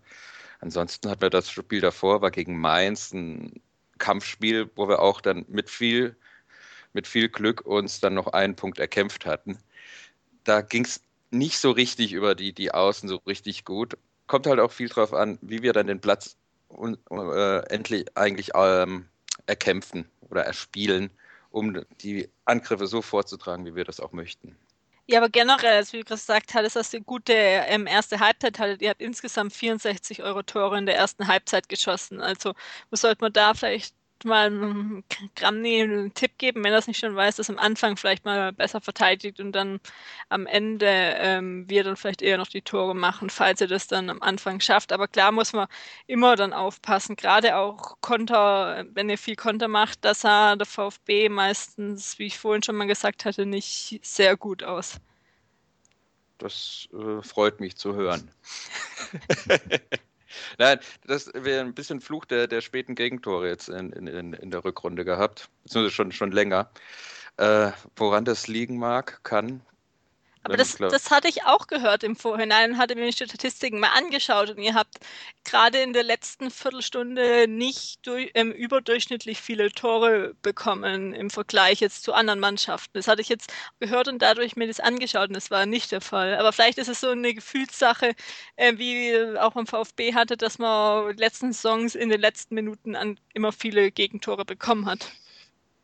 [0.61, 3.61] ansonsten hatten wir das Spiel davor, war gegen Mainz ein
[3.99, 6.17] Kampfspiel, wo wir auch dann mit viel,
[6.93, 9.59] mit viel Glück uns dann noch einen Punkt erkämpft hatten.
[10.43, 13.97] Da ging es nicht so richtig über die, die Außen so richtig gut.
[14.27, 16.37] Kommt halt auch viel drauf an, wie wir dann den Platz
[17.11, 19.07] äh, endlich eigentlich ähm,
[19.47, 21.11] erkämpfen oder erspielen,
[21.55, 24.57] um die Angriffe so vorzutragen, wie wir das auch möchten.
[25.07, 28.83] Ja, aber generell, also wie du gesagt hattest, dass ihr gute ähm, erste Halbzeit hattet.
[28.83, 32.21] Ihr habt insgesamt 64 Euro Tore in der ersten Halbzeit geschossen.
[32.21, 32.55] Also,
[32.91, 35.03] was sollte man da vielleicht mal
[35.37, 38.53] Gramny einen Tipp geben, wenn er es nicht schon weiß, dass am Anfang vielleicht mal
[38.53, 39.81] besser verteidigt und dann
[40.29, 44.11] am Ende ähm, wir dann vielleicht eher noch die Tore machen, falls er das dann
[44.11, 44.93] am Anfang schafft.
[44.93, 45.69] Aber klar muss man
[46.07, 51.29] immer dann aufpassen, gerade auch Konter, wenn er viel Konter macht, dass er der VfB
[51.29, 55.01] meistens, wie ich vorhin schon mal gesagt hatte, nicht sehr gut aus.
[56.39, 58.31] Das äh, freut mich zu hören.
[60.59, 64.65] Nein, das wäre ein bisschen Fluch der, der späten Gegentore jetzt in, in, in der
[64.65, 65.49] Rückrunde gehabt.
[65.65, 66.71] Beziehungsweise schon, schon länger.
[67.37, 69.63] Äh, woran das liegen mag, kann,
[70.45, 74.51] aber das, das hatte ich auch gehört im Vorhinein, hatte mir die Statistiken mal angeschaut
[74.51, 74.99] und ihr habt
[75.45, 82.05] gerade in der letzten Viertelstunde nicht durch, ähm, überdurchschnittlich viele Tore bekommen im Vergleich jetzt
[82.05, 82.93] zu anderen Mannschaften.
[82.93, 86.03] Das hatte ich jetzt gehört und dadurch mir das angeschaut und das war nicht der
[86.03, 86.37] Fall.
[86.37, 88.15] Aber vielleicht ist es so eine Gefühlssache,
[88.57, 93.19] äh, wie auch beim VfB hatte, dass man letzten Songs in den letzten Minuten an
[93.33, 95.11] immer viele Gegentore bekommen hat.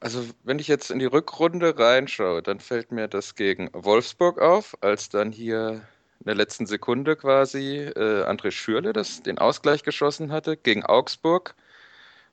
[0.01, 4.75] Also, wenn ich jetzt in die Rückrunde reinschaue, dann fällt mir das gegen Wolfsburg auf,
[4.81, 5.87] als dann hier
[6.21, 10.57] in der letzten Sekunde quasi äh, André Schürle das, den Ausgleich geschossen hatte.
[10.57, 11.55] Gegen Augsburg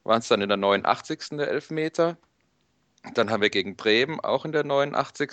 [0.05, 1.37] waren es dann in der 89.
[1.37, 2.17] der Elfmeter.
[3.13, 5.29] Dann haben wir gegen Bremen auch in der 89.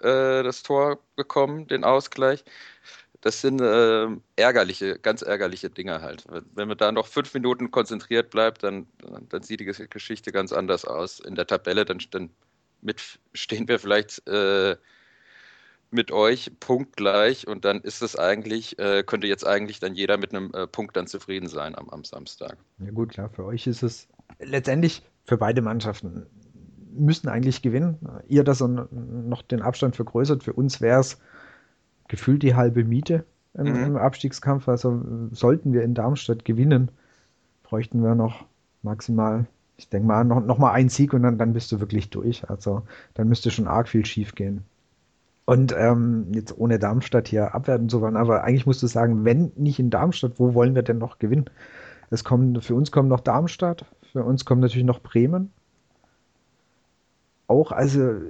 [0.00, 2.44] Äh, das Tor bekommen, den Ausgleich
[3.24, 4.06] das sind äh,
[4.36, 6.26] ärgerliche, ganz ärgerliche Dinge halt.
[6.54, 8.86] Wenn man da noch fünf Minuten konzentriert bleibt, dann,
[9.30, 11.20] dann sieht die Geschichte ganz anders aus.
[11.20, 12.28] In der Tabelle, dann, dann
[12.82, 13.00] mit,
[13.32, 14.76] stehen wir vielleicht äh,
[15.90, 20.34] mit euch punktgleich und dann ist es eigentlich, äh, könnte jetzt eigentlich dann jeder mit
[20.34, 22.58] einem äh, Punkt dann zufrieden sein am, am Samstag.
[22.78, 24.06] Ja gut, klar, für euch ist es
[24.38, 26.26] letztendlich für beide Mannschaften
[26.92, 27.98] müssten eigentlich gewinnen.
[28.28, 30.44] Ihr das noch den Abstand vergrößert.
[30.44, 31.18] Für uns wäre es
[32.14, 33.24] gefühlt die halbe Miete
[33.54, 33.84] im, mhm.
[33.84, 34.68] im, Abstiegskampf.
[34.68, 36.90] Also sollten wir in Darmstadt gewinnen,
[37.64, 38.44] bräuchten wir noch
[38.82, 39.46] maximal,
[39.76, 42.48] ich denke mal, noch, noch mal einen Sieg und dann, dann bist du wirklich durch.
[42.48, 42.82] Also
[43.14, 44.62] dann müsste schon arg viel schief gehen.
[45.44, 49.50] Und ähm, jetzt ohne Darmstadt hier abwerten zu wollen, aber eigentlich musst du sagen, wenn
[49.56, 51.50] nicht in Darmstadt, wo wollen wir denn noch gewinnen?
[52.10, 55.50] Es kommen, für uns kommt noch Darmstadt, für uns kommt natürlich noch Bremen.
[57.48, 58.20] Auch, also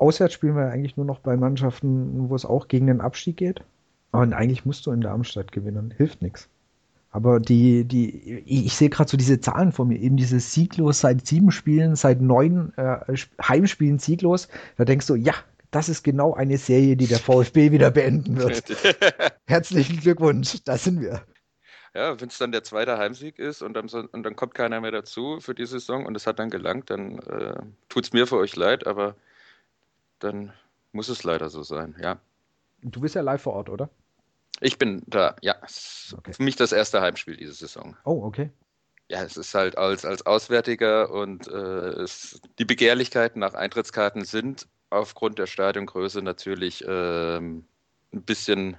[0.00, 3.62] auswärts spielen wir eigentlich nur noch bei Mannschaften, wo es auch gegen den Abstieg geht.
[4.12, 6.48] Und eigentlich musst du in Darmstadt gewinnen, hilft nichts.
[7.12, 11.26] Aber die, die, ich sehe gerade so diese Zahlen vor mir, eben dieses sieglos seit
[11.26, 14.48] sieben Spielen, seit neun äh, Heimspielen sieglos.
[14.76, 15.34] Da denkst du, ja,
[15.72, 18.64] das ist genau eine Serie, die der VfB wieder beenden wird.
[19.46, 21.22] Herzlichen Glückwunsch, da sind wir.
[21.94, 24.92] Ja, wenn es dann der zweite Heimsieg ist und dann, und dann kommt keiner mehr
[24.92, 28.36] dazu für die Saison und es hat dann gelangt, dann äh, tut es mir für
[28.36, 29.16] euch leid, aber
[30.20, 30.52] dann
[30.92, 32.20] muss es leider so sein, ja.
[32.82, 33.90] Du bist ja live vor Ort, oder?
[34.60, 35.56] Ich bin da, ja.
[36.16, 36.32] Okay.
[36.32, 37.96] Für mich das erste Heimspiel diese Saison.
[38.04, 38.50] Oh, okay.
[39.08, 44.68] Ja, es ist halt als, als Auswärtiger und äh, es, die Begehrlichkeiten nach Eintrittskarten sind
[44.90, 47.64] aufgrund der Stadiongröße natürlich ähm,
[48.12, 48.76] ein bisschen,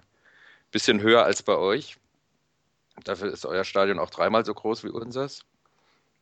[0.72, 1.98] bisschen höher als bei euch.
[3.04, 5.46] Dafür ist euer Stadion auch dreimal so groß wie unseres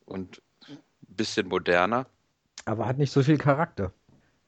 [0.06, 2.06] und ein bisschen moderner.
[2.64, 3.92] Aber hat nicht so viel Charakter.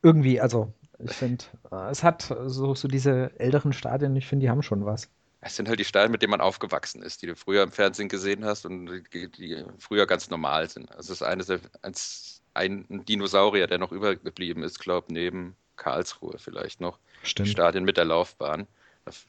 [0.02, 4.50] Irgendwie, also ich finde, äh, es hat so, so diese älteren Stadien, ich finde, die
[4.50, 5.08] haben schon was.
[5.40, 8.08] Es sind halt die Stadien, mit denen man aufgewachsen ist, die du früher im Fernsehen
[8.08, 10.90] gesehen hast und die, die früher ganz normal sind.
[10.90, 11.50] Also es ist eines
[11.82, 16.98] eins, ein Dinosaurier, der noch übergeblieben ist, glaube ich, neben Karlsruhe vielleicht noch.
[17.24, 17.48] Stimmt.
[17.48, 18.68] Stadien mit der Laufbahn.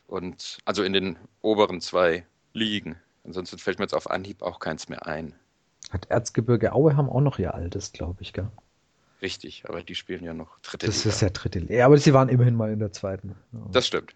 [0.06, 2.96] Und also in den oberen zwei Ligen.
[3.24, 5.34] Ansonsten fällt mir jetzt auf Anhieb auch keins mehr ein.
[5.90, 8.50] Hat Erzgebirge Aue haben auch noch ihr altes, glaube ich, gell?
[9.24, 11.08] Richtig, aber die spielen ja noch dritte das Liga.
[11.08, 11.74] Das ist ja dritte Liga.
[11.74, 13.36] Ja, aber sie waren immerhin mal in der zweiten.
[13.72, 14.14] Das stimmt.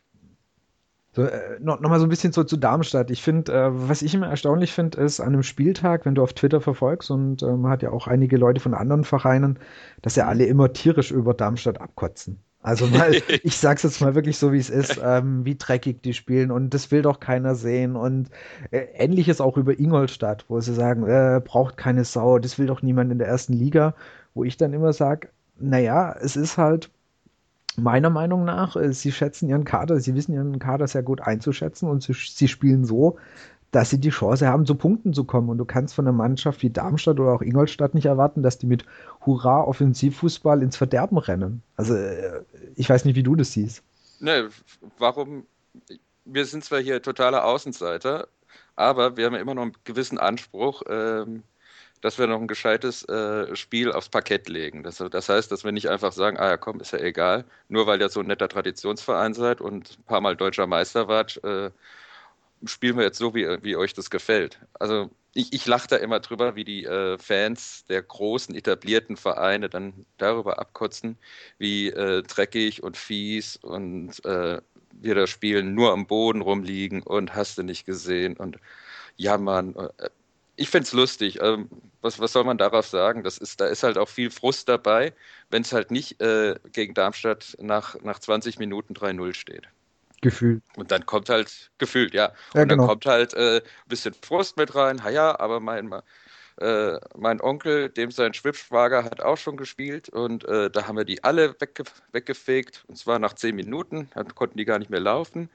[1.13, 3.10] So, äh, noch, noch mal so ein bisschen so zu Darmstadt.
[3.10, 6.34] Ich finde, äh, was ich immer erstaunlich finde, ist an einem Spieltag, wenn du auf
[6.34, 9.60] Twitter verfolgst und man hat ja auch einige Leute von anderen Vereinen,
[10.02, 12.43] dass ja alle immer tierisch über Darmstadt abkotzen.
[12.62, 16.13] Also mal, ich sag's jetzt mal wirklich so, wie es ist, ähm, wie dreckig die
[16.13, 18.30] spielen und das will doch keiner sehen und
[18.72, 22.82] äh, ähnliches auch über Ingolstadt, wo sie sagen, äh, braucht keine Sau, das will doch
[22.82, 23.96] niemand in der ersten Liga,
[24.38, 26.91] wo ich dann immer sage, naja, es ist halt
[27.76, 31.89] meiner Meinung nach, äh, sie schätzen ihren Kader, sie wissen ihren Kader sehr gut einzuschätzen
[31.89, 33.17] und sie, sie, spielen so,
[33.71, 35.50] dass sie die Chance haben, zu Punkten zu kommen.
[35.50, 38.67] Und du kannst von einer Mannschaft wie Darmstadt oder auch Ingolstadt nicht erwarten, dass die
[38.67, 38.86] mit
[39.26, 41.62] Hurra Offensivfußball ins Verderben rennen.
[41.76, 42.43] Also äh,
[42.76, 43.84] ich weiß nicht, wie du das siehst.
[44.19, 44.50] Ne,
[44.97, 45.45] warum?
[46.26, 48.28] Wir sind zwar hier totale Außenseiter,
[48.76, 50.84] aber wir haben ja immer noch einen gewissen Anspruch.
[50.89, 51.43] Ähm
[52.02, 54.84] dass wir noch ein gescheites äh, Spiel aufs Parkett legen.
[54.84, 57.88] Das, das, heißt, dass wir nicht einfach sagen, ah ja komm, ist ja egal, nur
[57.88, 61.72] weil ihr so ein netter Traditionsverein seid und ein paar Mal deutscher Meister wart, äh,
[62.66, 64.60] spielen wir jetzt so, wie, wie euch das gefällt.
[64.80, 69.70] Also ich, ich lache da immer drüber, wie die äh, Fans der großen etablierten Vereine
[69.70, 71.18] dann darüber abkotzen,
[71.60, 74.60] wie äh, dreckig und fies und äh,
[75.00, 78.58] wir da spielen, nur am Boden rumliegen und hast du nicht gesehen und
[79.16, 79.76] jammern.
[80.58, 81.39] Äh, ich finde es lustig.
[81.41, 81.70] Ähm,
[82.02, 83.24] was, was soll man darauf sagen?
[83.24, 85.13] Das ist, da ist halt auch viel Frust dabei,
[85.50, 89.67] wenn es halt nicht äh, gegen Darmstadt nach, nach 20 Minuten 3-0 steht.
[90.22, 90.63] Gefühlt.
[90.76, 92.34] Und dann kommt halt, gefühlt, ja.
[92.54, 92.88] ja und dann genau.
[92.88, 95.04] kommt halt äh, ein bisschen Frust mit rein.
[95.04, 95.91] Ha ja, aber mein,
[96.58, 101.06] äh, mein Onkel, dem sein Schwibschwager, hat auch schon gespielt und äh, da haben wir
[101.06, 102.84] die alle wegge weggefegt.
[102.88, 105.50] Und zwar nach 10 Minuten, dann konnten die gar nicht mehr laufen.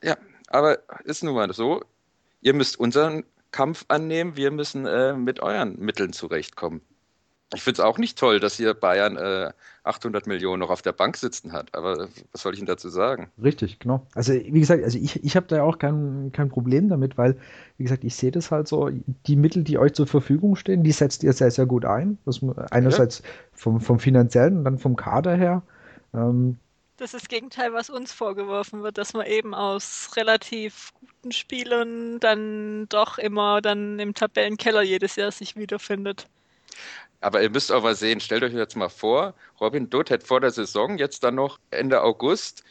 [0.00, 1.82] Ja, aber ist nun mal so.
[2.40, 6.80] Ihr müsst unseren Kampf annehmen, wir müssen äh, mit euren Mitteln zurechtkommen.
[7.54, 9.52] Ich finde es auch nicht toll, dass hier Bayern äh,
[9.84, 13.30] 800 Millionen noch auf der Bank sitzen hat, aber was soll ich Ihnen dazu sagen?
[13.42, 14.06] Richtig, genau.
[14.14, 17.36] Also wie gesagt, also ich, ich habe da auch kein, kein Problem damit, weil,
[17.76, 18.90] wie gesagt, ich sehe das halt so,
[19.26, 22.18] die Mittel, die euch zur Verfügung stehen, die setzt ihr sehr, sehr gut ein.
[22.24, 23.24] Das, einerseits ja.
[23.52, 25.62] vom, vom finanziellen und dann vom Kader her.
[26.14, 26.58] Ähm,
[26.96, 32.20] das ist das Gegenteil, was uns vorgeworfen wird, dass man eben aus relativ guten Spielern
[32.20, 36.28] dann doch immer dann im Tabellenkeller jedes Jahr sich wiederfindet.
[37.20, 40.40] Aber ihr müsst auch mal sehen, stellt euch jetzt mal vor, Robin Dutt hätte vor
[40.40, 42.64] der Saison jetzt dann noch Ende August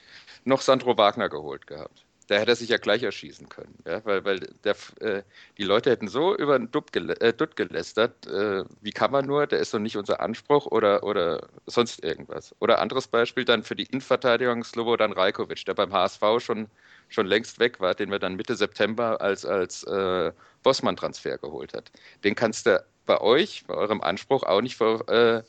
[0.43, 3.75] noch Sandro Wagner geholt gehabt da hätte er sich ja gleich erschießen können.
[3.85, 4.05] Ja?
[4.05, 5.23] Weil, weil der, äh,
[5.57, 9.25] die Leute hätten so über den Dutt, gelä äh, Dutt gelästert, äh, wie kann man
[9.25, 12.55] nur, der ist doch nicht unser Anspruch oder, oder sonst irgendwas.
[12.59, 16.67] Oder anderes Beispiel dann für die Innenverteidigung Slobodan Rajkovic, der beim HSV schon,
[17.09, 20.31] schon längst weg war, den wir dann Mitte September als, als äh,
[20.63, 21.91] Bossmann-Transfer geholt hat.
[22.23, 25.43] Den kannst du bei euch, bei eurem Anspruch auch nicht ver, äh,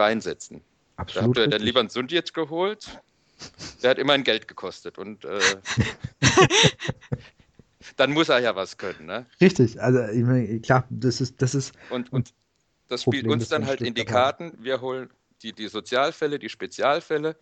[0.00, 0.62] reinsetzen.
[0.94, 1.36] Absolut.
[1.36, 3.00] Da habt ihr dann lieber einen Sundjetsch geholt.
[3.82, 5.40] Der hat immerhin Geld gekostet und äh,
[7.96, 9.26] dann muss er ja was können, ne?
[9.40, 11.72] Richtig, also ich meine, klar, das ist, das ist.
[11.90, 12.34] Und, und
[12.88, 14.52] das spielt uns dann halt in die Karten.
[14.58, 15.10] Wir holen
[15.42, 17.36] die, die Sozialfälle, die Spezialfälle.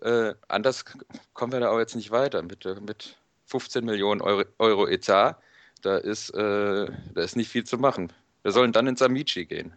[0.00, 0.84] Äh, anders
[1.32, 5.36] kommen wir da auch jetzt nicht weiter mit, mit 15 Millionen Euro, Euro Etat.
[5.82, 8.12] Da ist, äh, da ist nicht viel zu machen.
[8.42, 9.74] Wir sollen dann ins Amici gehen.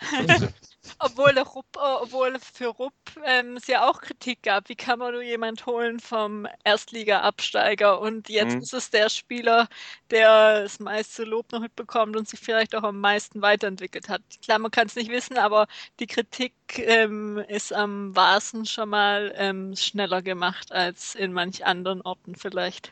[0.98, 2.94] obwohl, Rupp, äh, obwohl für Rupp
[3.24, 4.68] ähm, es ja auch Kritik gab.
[4.68, 8.00] Wie kann man nur jemand holen vom Erstliga-Absteiger?
[8.00, 8.62] Und jetzt mhm.
[8.62, 9.68] ist es der Spieler,
[10.10, 14.22] der das meiste Lob noch mitbekommt und sich vielleicht auch am meisten weiterentwickelt hat.
[14.42, 15.66] Klar, man kann es nicht wissen, aber
[16.00, 22.02] die Kritik ähm, ist am wahrsten schon mal ähm, schneller gemacht als in manch anderen
[22.02, 22.90] Orten vielleicht.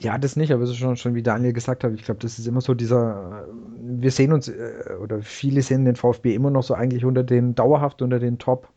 [0.00, 2.38] Ja, das nicht, aber es ist schon, schon wie Daniel gesagt hat, ich glaube, das
[2.38, 3.46] ist immer so dieser,
[3.78, 7.54] wir sehen uns, äh, oder viele sehen den VfB immer noch so eigentlich unter den,
[7.54, 8.68] dauerhaft unter den Top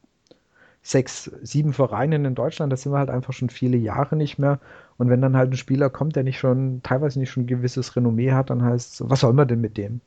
[0.83, 4.59] sechs, sieben Vereinen in Deutschland, das sind wir halt einfach schon viele Jahre nicht mehr.
[4.97, 7.95] Und wenn dann halt ein Spieler kommt, der nicht schon, teilweise nicht schon ein gewisses
[7.95, 10.01] Renommee hat, dann heißt es, was soll man denn mit dem?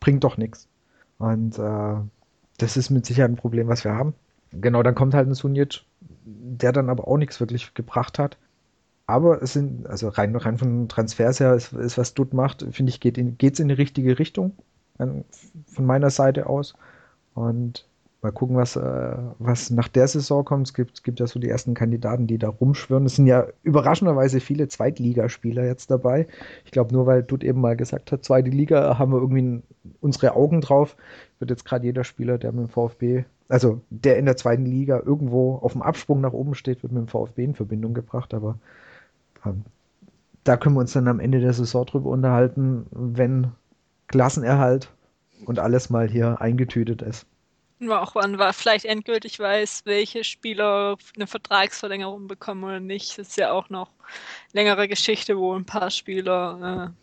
[0.00, 0.68] Bringt doch nichts.
[1.18, 1.94] Und äh,
[2.58, 4.14] das ist mit Sicherheit ein Problem, was wir haben.
[4.52, 5.82] Genau, dann kommt halt ein Sunic,
[6.24, 8.38] der dann aber auch nichts wirklich gebracht hat.
[9.12, 12.88] Aber es sind, also rein, rein von Transfers her, ist, ist was Dutt macht, finde
[12.88, 14.52] ich, geht es in, in die richtige Richtung.
[14.96, 16.72] Von meiner Seite aus.
[17.34, 17.86] Und
[18.22, 20.68] mal gucken, was, äh, was nach der Saison kommt.
[20.68, 23.04] Es gibt, gibt ja so die ersten Kandidaten, die da rumschwören.
[23.04, 26.26] Es sind ja überraschenderweise viele Zweitligaspieler jetzt dabei.
[26.64, 29.60] Ich glaube, nur weil Dutt eben mal gesagt hat, zweite Liga, haben wir irgendwie
[30.00, 30.96] unsere Augen drauf.
[31.38, 35.02] Wird jetzt gerade jeder Spieler, der mit dem VfB, also der in der zweiten Liga
[35.04, 38.32] irgendwo auf dem Absprung nach oben steht, wird mit dem VfB in Verbindung gebracht.
[38.32, 38.56] Aber
[40.44, 43.52] da können wir uns dann am Ende der Saison drüber unterhalten, wenn
[44.08, 44.90] Klassenerhalt
[45.46, 47.26] und alles mal hier eingetütet ist.
[47.88, 53.18] Auch wann war vielleicht endgültig weiß, welche Spieler eine Vertragsverlängerung bekommen oder nicht.
[53.18, 53.90] Das ist ja auch noch
[54.52, 56.94] längere Geschichte, wo ein paar Spieler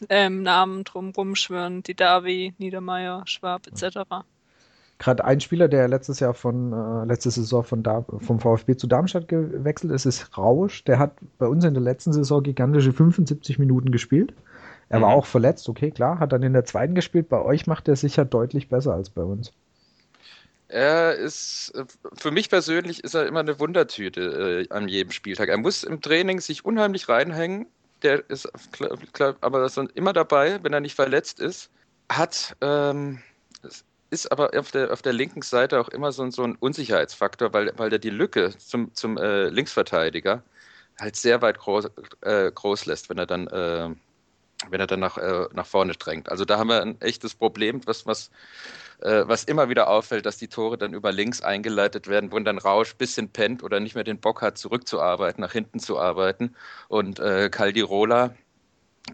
[0.00, 4.24] äh, ähm, Namen drum rumschwören, die Davi, Niedermeyer, Schwab etc
[4.98, 8.86] gerade ein Spieler, der letztes Jahr von, äh, letzte Saison von da, vom VfB zu
[8.86, 10.84] Darmstadt gewechselt ist, ist Rausch.
[10.84, 14.32] Der hat bei uns in der letzten Saison gigantische 75 Minuten gespielt.
[14.88, 15.02] Er mhm.
[15.02, 17.28] war auch verletzt, okay, klar, hat dann in der zweiten gespielt.
[17.28, 19.52] Bei euch macht er sicher deutlich besser als bei uns.
[20.68, 21.72] Er ist,
[22.14, 25.48] für mich persönlich ist er immer eine Wundertüte äh, an jedem Spieltag.
[25.48, 27.66] Er muss im Training sich unheimlich reinhängen.
[28.02, 31.70] Der ist klar, klar aber ist immer dabei, wenn er nicht verletzt ist.
[32.10, 33.20] Hat, ähm,
[34.14, 37.72] ist aber auf der, auf der linken Seite auch immer so, so ein Unsicherheitsfaktor, weil,
[37.76, 40.42] weil der die Lücke zum, zum äh, Linksverteidiger
[41.00, 41.90] halt sehr weit groß,
[42.22, 43.90] äh, groß lässt, wenn er dann, äh,
[44.70, 46.28] wenn er dann nach, äh, nach vorne drängt.
[46.30, 48.30] Also da haben wir ein echtes Problem, was, was,
[49.00, 52.58] äh, was immer wieder auffällt, dass die Tore dann über links eingeleitet werden, wo dann
[52.58, 56.54] Rausch ein bisschen pennt oder nicht mehr den Bock hat, zurückzuarbeiten, nach hinten zu arbeiten.
[56.88, 58.34] Und äh, Caldirola,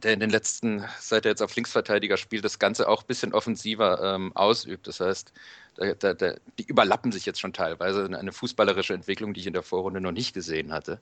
[0.02, 3.34] der in den letzten, seit er jetzt auf Linksverteidiger spielt, das Ganze auch ein bisschen
[3.34, 4.86] offensiver ähm, ausübt.
[4.86, 5.32] Das heißt,
[5.76, 8.04] da, da, da, die überlappen sich jetzt schon teilweise.
[8.04, 11.00] Eine fußballerische Entwicklung, die ich in der Vorrunde noch nicht gesehen hatte.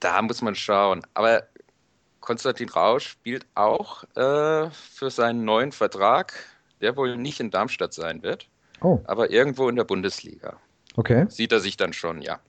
[0.00, 1.02] Da muss man schauen.
[1.14, 1.44] Aber
[2.20, 6.34] Konstantin Rausch spielt auch äh, für seinen neuen Vertrag,
[6.80, 8.48] der wohl nicht in Darmstadt sein wird,
[8.80, 9.00] oh.
[9.04, 10.58] aber irgendwo in der Bundesliga.
[10.96, 11.26] Okay.
[11.28, 12.40] Sieht er sich dann schon, ja.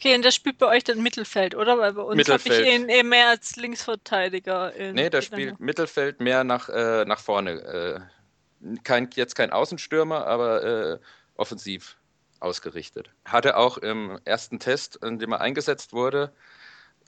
[0.00, 1.76] Okay, und der spielt bei euch dann Mittelfeld, oder?
[1.76, 4.72] Weil bei uns habe ich ihn eben mehr als Linksverteidiger.
[4.72, 8.08] In, nee, der spielt Mittelfeld mehr nach, äh, nach vorne.
[8.62, 10.98] Äh, kein, jetzt kein Außenstürmer, aber äh,
[11.36, 11.98] offensiv
[12.38, 13.10] ausgerichtet.
[13.26, 16.32] Hatte auch im ersten Test, in dem er eingesetzt wurde,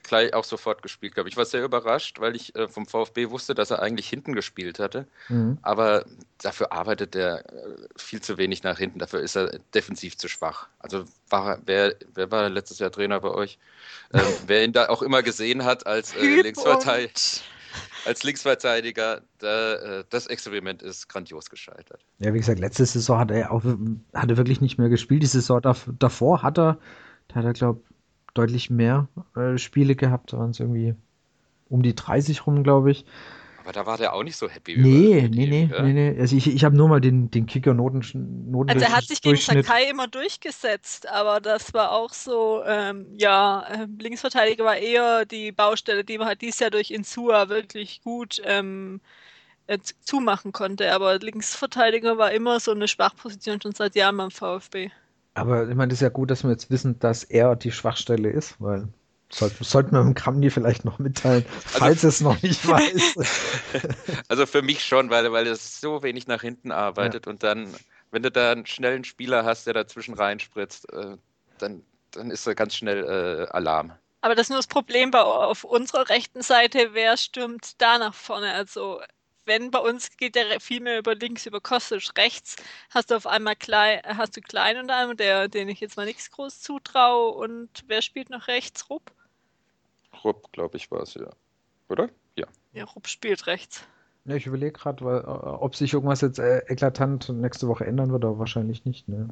[0.02, 1.36] gleich auch sofort gespielt, glaube ich.
[1.36, 5.06] war sehr überrascht, weil ich äh, vom VfB wusste, dass er eigentlich hinten gespielt hatte.
[5.28, 5.58] Mhm.
[5.62, 6.04] Aber
[6.38, 8.98] dafür arbeitet er äh, viel zu wenig nach hinten.
[8.98, 10.68] Dafür ist er defensiv zu schwach.
[10.78, 13.58] Also war, wer, wer war letztes Jahr Trainer bei euch?
[14.14, 17.14] Ähm, wer ihn da auch immer gesehen hat als äh, Linksverteidiger.
[18.04, 22.04] Als Linksverteidiger, da, äh, das Experiment ist grandios gescheitert.
[22.18, 25.22] Ja, wie gesagt, letzte Saison hat er auch hat er wirklich nicht mehr gespielt.
[25.22, 25.62] Die Saison
[25.98, 26.78] davor hat er,
[27.28, 27.80] da hat er, glaube
[28.34, 30.32] deutlich mehr äh, Spiele gehabt.
[30.32, 30.94] Da waren es irgendwie
[31.68, 33.04] um die 30 rum, glaube ich.
[33.62, 34.76] Aber da war der auch nicht so happy.
[34.76, 35.82] Nee, nee, nee, ja?
[35.82, 36.20] nee, nee.
[36.20, 38.50] Also ich, ich habe nur mal den, den Kicker-Noten.
[38.50, 43.06] Noten also er hat sich gegen Sakai immer durchgesetzt, aber das war auch so, ähm,
[43.16, 48.02] ja, ähm, Linksverteidiger war eher die Baustelle, die man halt dieses Jahr durch Insua wirklich
[48.02, 49.00] gut ähm,
[49.68, 50.92] äh, zumachen konnte.
[50.92, 54.90] Aber Linksverteidiger war immer so eine Schwachposition schon seit Jahren beim VfB.
[55.34, 58.30] Aber ich meine, das ist ja gut, dass wir jetzt wissen, dass er die Schwachstelle
[58.30, 58.88] ist, weil
[59.30, 63.16] sollten, sollten wir dem Kramni vielleicht noch mitteilen, also falls also, es noch nicht weiß.
[64.28, 67.32] Also für mich schon, weil, weil er so wenig nach hinten arbeitet ja.
[67.32, 67.68] und dann
[68.12, 71.16] wenn du da einen schnellen Spieler hast, der dazwischen reinspritzt, äh,
[71.58, 73.92] dann, dann ist da ganz schnell äh, Alarm.
[74.20, 78.14] Aber das ist nur das Problem bei, auf unserer rechten Seite, wer stürmt da nach
[78.14, 78.52] vorne?
[78.52, 79.00] Also
[79.44, 82.56] wenn bei uns geht der viel mehr über links, über Kostic rechts,
[82.90, 86.06] hast du auf einmal klein, hast du Klein und einem, der, den ich jetzt mal
[86.06, 87.32] nichts groß zutraue.
[87.32, 88.88] Und wer spielt noch rechts?
[88.90, 89.12] Rupp?
[90.24, 91.30] Rupp, glaube ich, war es, ja.
[91.88, 92.08] Oder?
[92.36, 92.46] Ja.
[92.72, 93.84] Ja, Rupp spielt rechts.
[94.24, 98.24] Ja, ich überlege gerade, äh, ob sich irgendwas jetzt äh, eklatant nächste Woche ändern wird,
[98.24, 99.28] aber wahrscheinlich nicht, ne?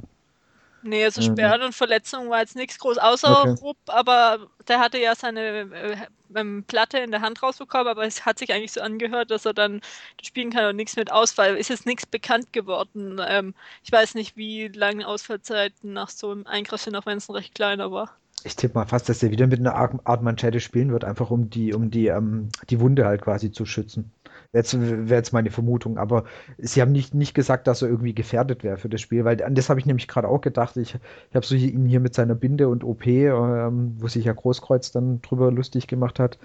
[0.83, 1.27] Nee, also mhm.
[1.27, 3.55] Sperren und Verletzungen war jetzt nichts groß, außer okay.
[3.61, 5.97] Rupp, aber der hatte ja seine äh,
[6.35, 9.55] ähm, Platte in der Hand rausbekommen, aber es hat sich eigentlich so angehört, dass er
[9.55, 9.81] dann
[10.23, 11.57] spielen kann und nichts mit Ausfall.
[11.57, 13.21] Ist jetzt nichts bekannt geworden.
[13.27, 17.29] Ähm, ich weiß nicht, wie lange Ausfallzeiten nach so einem Eingriff sind, auch wenn es
[17.29, 18.17] ein recht kleiner war.
[18.43, 21.51] Ich tippe mal fast, dass er wieder mit einer Art Manschette spielen wird, einfach um
[21.51, 24.13] die, um die, ähm, die Wunde halt quasi zu schützen.
[24.53, 26.25] Jetzt wäre jetzt meine Vermutung, aber
[26.59, 29.55] sie haben nicht, nicht gesagt, dass er irgendwie gefährdet wäre für das Spiel, weil an
[29.55, 30.77] das habe ich nämlich gerade auch gedacht.
[30.77, 34.33] Ich, ich habe so ihn hier mit seiner Binde und OP, ähm, wo sich ja
[34.33, 36.39] Großkreuz dann drüber lustig gemacht hat,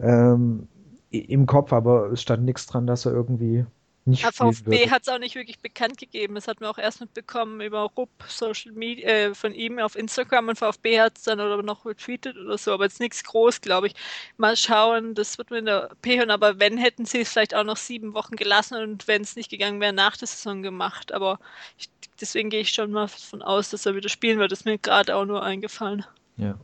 [0.00, 0.66] ähm,
[1.10, 3.64] im Kopf, aber es stand nichts dran, dass er irgendwie
[4.06, 6.34] nicht VfB hat es auch nicht wirklich bekannt gegeben.
[6.34, 10.48] Das hat man auch erst mitbekommen über Rupp Social Media äh, von ihm auf Instagram
[10.48, 13.86] und VfB hat es dann oder noch retweetet oder so, aber jetzt nichts groß, glaube
[13.86, 13.94] ich.
[14.36, 17.54] Mal schauen, das wird man in der P hören, aber wenn hätten sie es vielleicht
[17.54, 21.12] auch noch sieben Wochen gelassen und wenn es nicht gegangen wäre, nach der Saison gemacht.
[21.12, 21.38] Aber
[21.78, 21.88] ich,
[22.20, 24.52] deswegen gehe ich schon mal davon aus, dass er wieder spielen wird.
[24.52, 26.04] Das ist mir gerade auch nur eingefallen.
[26.36, 26.58] Ja.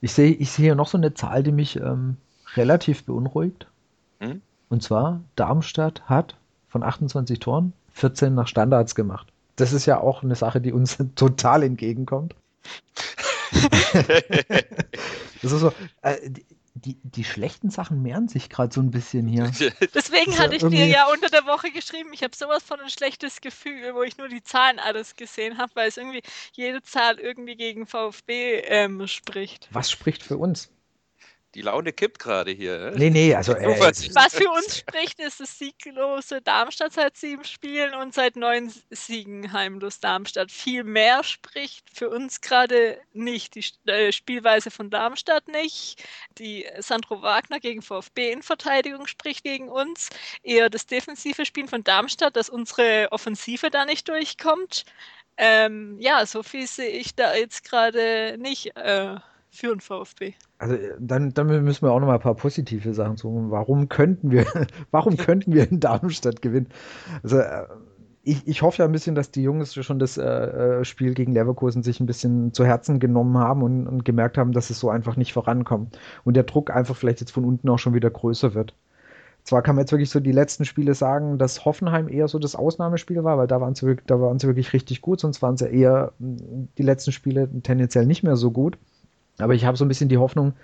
[0.00, 2.18] Ich sehe ich seh hier noch so eine Zahl, die mich ähm,
[2.54, 3.66] relativ beunruhigt.
[4.20, 4.42] Hm?
[4.68, 6.36] Und zwar, Darmstadt hat
[6.74, 9.28] von 28 Toren 14 nach Standards gemacht.
[9.54, 12.34] Das ist ja auch eine Sache, die uns total entgegenkommt.
[15.40, 16.16] das ist so, äh,
[16.74, 19.44] die, die schlechten Sachen mehren sich gerade so ein bisschen hier.
[19.94, 23.40] Deswegen hatte ich dir ja unter der Woche geschrieben, ich habe sowas von ein schlechtes
[23.40, 26.22] Gefühl, wo ich nur die Zahlen alles gesehen habe, weil es irgendwie
[26.54, 29.68] jede Zahl irgendwie gegen VfB ähm, spricht.
[29.70, 30.73] Was spricht für uns?
[31.54, 32.92] Die Laune kippt gerade hier.
[32.96, 33.54] Nee, nee, also.
[33.54, 38.72] Äh, was für uns spricht, ist das sieglose Darmstadt seit sieben Spielen und seit neun
[38.90, 40.50] Siegen heimlos Darmstadt.
[40.50, 43.54] Viel mehr spricht für uns gerade nicht.
[43.54, 46.02] Die äh, Spielweise von Darmstadt nicht.
[46.38, 50.10] Die Sandro Wagner gegen VfB in Verteidigung spricht gegen uns.
[50.42, 54.84] Eher das defensive Spielen von Darmstadt, dass unsere Offensive da nicht durchkommt.
[55.36, 58.76] Ähm, ja, so viel sehe ich da jetzt gerade nicht.
[58.76, 59.16] Äh,
[59.54, 60.34] für den VfB.
[60.58, 63.50] Also dann, dann müssen wir auch noch mal ein paar positive Sachen suchen.
[63.50, 64.46] Warum könnten wir,
[64.90, 66.68] warum könnten wir in Darmstadt gewinnen?
[67.22, 67.66] Also äh,
[68.24, 71.32] ich, ich hoffe ja ein bisschen, dass die Jungs schon das äh, äh, Spiel gegen
[71.32, 74.90] Leverkusen sich ein bisschen zu Herzen genommen haben und, und gemerkt haben, dass es so
[74.90, 75.98] einfach nicht vorankommt.
[76.24, 78.74] Und der Druck einfach vielleicht jetzt von unten auch schon wieder größer wird.
[79.44, 82.56] Zwar kann man jetzt wirklich so die letzten Spiele sagen, dass Hoffenheim eher so das
[82.56, 85.68] Ausnahmespiel war, weil da waren sie, da waren sie wirklich richtig gut, sonst waren sie
[85.68, 88.78] eher die letzten Spiele tendenziell nicht mehr so gut.
[89.38, 90.54] Aber ich habe so ein bisschen die Hoffnung,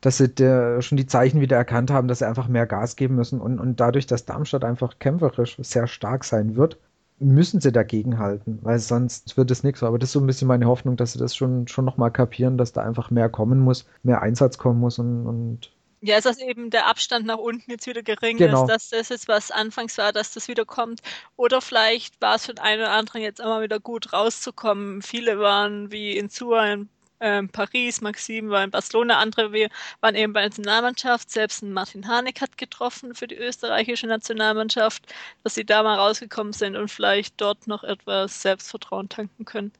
[0.00, 3.16] dass sie der, schon die Zeichen wieder erkannt haben, dass sie einfach mehr Gas geben
[3.16, 3.40] müssen.
[3.40, 6.78] Und, und dadurch, dass Darmstadt einfach kämpferisch sehr stark sein wird,
[7.18, 9.82] müssen sie dagegen halten, weil sonst wird es nichts.
[9.82, 12.58] Aber das ist so ein bisschen meine Hoffnung, dass sie das schon, schon nochmal kapieren,
[12.58, 15.70] dass da einfach mehr kommen muss, mehr Einsatz kommen muss und, und
[16.06, 18.64] ja, ist das eben der Abstand nach unten jetzt wieder gering genau.
[18.64, 21.00] ist, dass das jetzt, was anfangs war, dass das wieder kommt.
[21.36, 25.00] Oder vielleicht war es für den einen oder anderen jetzt immer wieder gut rauszukommen.
[25.00, 29.52] Viele waren wie in Zua in ähm, Paris, Maxim war in Barcelona, andere
[30.00, 31.30] waren eben bei der Nationalmannschaft.
[31.30, 36.52] Selbst ein Martin Hanek hat getroffen für die österreichische Nationalmannschaft, dass sie da mal rausgekommen
[36.52, 39.72] sind und vielleicht dort noch etwas Selbstvertrauen tanken können.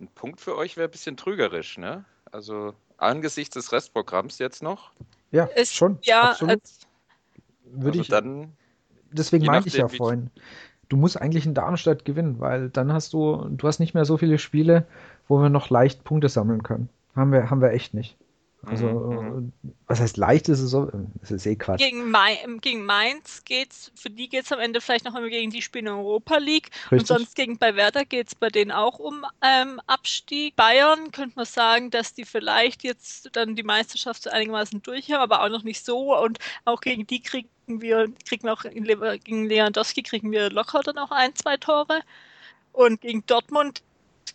[0.00, 2.04] Ein Punkt für euch wäre ein bisschen trügerisch, ne?
[2.32, 4.90] Also angesichts des Restprogramms jetzt noch.
[5.30, 5.98] Ja, ist, schon.
[6.02, 6.60] Ja, absolut.
[7.64, 8.52] Würde also ich dann.
[9.12, 10.30] Deswegen meinte ich ja vorhin.
[10.88, 14.16] Du musst eigentlich in Darmstadt gewinnen, weil dann hast du, du hast nicht mehr so
[14.16, 14.86] viele Spiele,
[15.28, 16.88] wo wir noch leicht Punkte sammeln können.
[17.16, 18.16] Haben wir, haben wir echt nicht.
[18.66, 19.52] Also, mhm.
[19.62, 20.90] Äh, was heißt leicht ist es so?
[21.20, 21.80] Das ist eh Quatsch.
[21.80, 25.50] Gegen, Mai, gegen Mainz geht's, für die geht es am Ende vielleicht noch immer gegen
[25.50, 26.70] die Spiele in Europa League.
[26.90, 27.00] Richtig.
[27.00, 30.56] Und sonst gegen bei Werder geht es bei denen auch um ähm, Abstieg.
[30.56, 35.20] Bayern könnte man sagen, dass die vielleicht jetzt dann die Meisterschaft so einigermaßen durch haben,
[35.20, 36.16] aber auch noch nicht so.
[36.18, 38.84] Und auch gegen die kriegen wir, kriegen wir auch gegen
[39.46, 42.00] Lewandowski kriegen wir locker dann auch ein, zwei Tore.
[42.72, 43.82] Und gegen Dortmund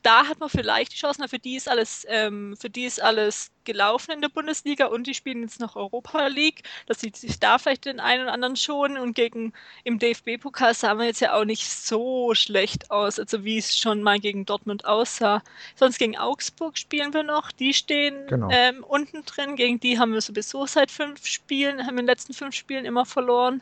[0.01, 3.51] da hat man vielleicht die Chancen, für die ist alles, ähm, für die ist alles
[3.65, 7.57] gelaufen in der Bundesliga und die spielen jetzt noch Europa League, dass sie sich da
[7.57, 11.45] vielleicht den einen oder anderen schonen und gegen im DFB-Pokal sah man jetzt ja auch
[11.45, 15.43] nicht so schlecht aus, also wie es schon mal gegen Dortmund aussah.
[15.75, 18.49] Sonst gegen Augsburg spielen wir noch, die stehen genau.
[18.51, 22.33] ähm, unten drin, gegen die haben wir sowieso seit fünf Spielen, haben in den letzten
[22.33, 23.61] fünf Spielen immer verloren.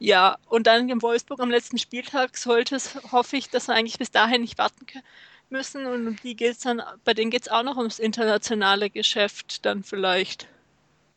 [0.00, 3.98] Ja, und dann in Wolfsburg am letzten Spieltag sollte es, hoffe ich, dass wir eigentlich
[3.98, 4.86] bis dahin nicht warten
[5.50, 5.86] müssen.
[5.86, 10.48] Und die geht's dann, bei denen geht es auch noch ums internationale Geschäft dann vielleicht.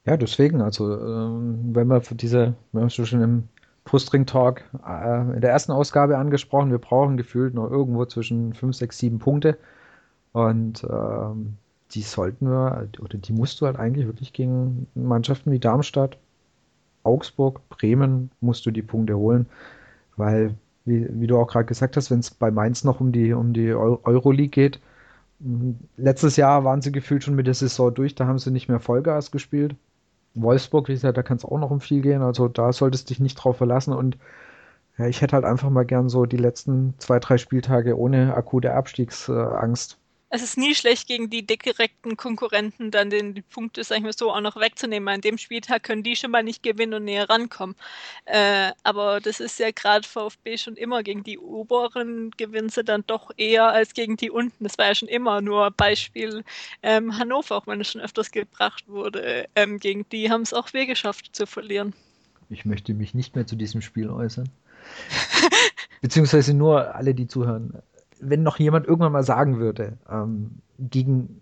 [0.06, 3.48] Ja, deswegen, also ähm, wenn wir für diese, wir haben es schon im
[3.86, 8.98] Brustring-Talk äh, in der ersten Ausgabe angesprochen, wir brauchen gefühlt noch irgendwo zwischen 5, 6,
[8.98, 9.58] 7 Punkte.
[10.34, 11.58] Und ähm,
[11.92, 16.18] die sollten wir, oder die musst du halt eigentlich wirklich gegen Mannschaften wie Darmstadt,
[17.04, 19.46] Augsburg, Bremen musst du die Punkte holen,
[20.16, 20.56] weil,
[20.86, 23.54] wie, wie du auch gerade gesagt hast, wenn es bei Mainz noch um die, um
[23.54, 24.80] die Euroleague geht,
[25.98, 28.80] letztes Jahr waren sie gefühlt schon mit der Saison durch, da haben sie nicht mehr
[28.80, 29.76] Vollgas gespielt.
[30.36, 33.14] Wolfsburg, wie gesagt, da kann es auch noch um viel gehen, also da solltest du
[33.14, 34.18] dich nicht drauf verlassen und
[34.98, 38.74] ja, ich hätte halt einfach mal gern so die letzten zwei, drei Spieltage ohne akute
[38.74, 39.98] Abstiegsangst
[40.34, 44.14] es ist nie schlecht, gegen die direkten Konkurrenten dann den, die Punkte, sag ich mal
[44.14, 45.08] so, auch noch wegzunehmen.
[45.08, 47.76] An dem Spieltag können die schon mal nicht gewinnen und näher rankommen.
[48.26, 51.04] Äh, aber das ist ja gerade VfB schon immer.
[51.04, 54.64] Gegen die oberen gewinnen sie dann doch eher als gegen die unten.
[54.64, 56.44] Das war ja schon immer nur Beispiel
[56.82, 59.48] ähm, Hannover, auch wenn es schon öfters gebracht wurde.
[59.56, 61.94] Ähm, gegen die haben es auch wir geschafft zu verlieren.
[62.50, 64.50] Ich möchte mich nicht mehr zu diesem Spiel äußern.
[66.02, 67.84] Beziehungsweise nur alle, die zuhören
[68.30, 71.42] wenn noch jemand irgendwann mal sagen würde, ähm, gegen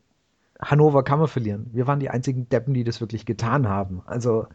[0.59, 1.69] Hannover kann man verlieren.
[1.73, 4.01] Wir waren die einzigen Deppen, die das wirklich getan haben.
[4.05, 4.47] Also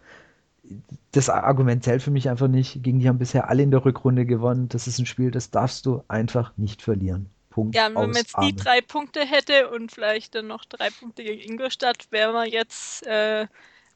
[1.12, 2.82] das Argument zählt für mich einfach nicht.
[2.82, 4.68] Gegen die haben bisher alle in der Rückrunde gewonnen.
[4.68, 7.30] Das ist ein Spiel, das darfst du einfach nicht verlieren.
[7.50, 7.74] Punkt.
[7.74, 11.52] Ja, wenn man jetzt die drei Punkte hätte und vielleicht dann noch drei Punkte gegen
[11.52, 13.46] Ingolstadt, wären wir jetzt äh,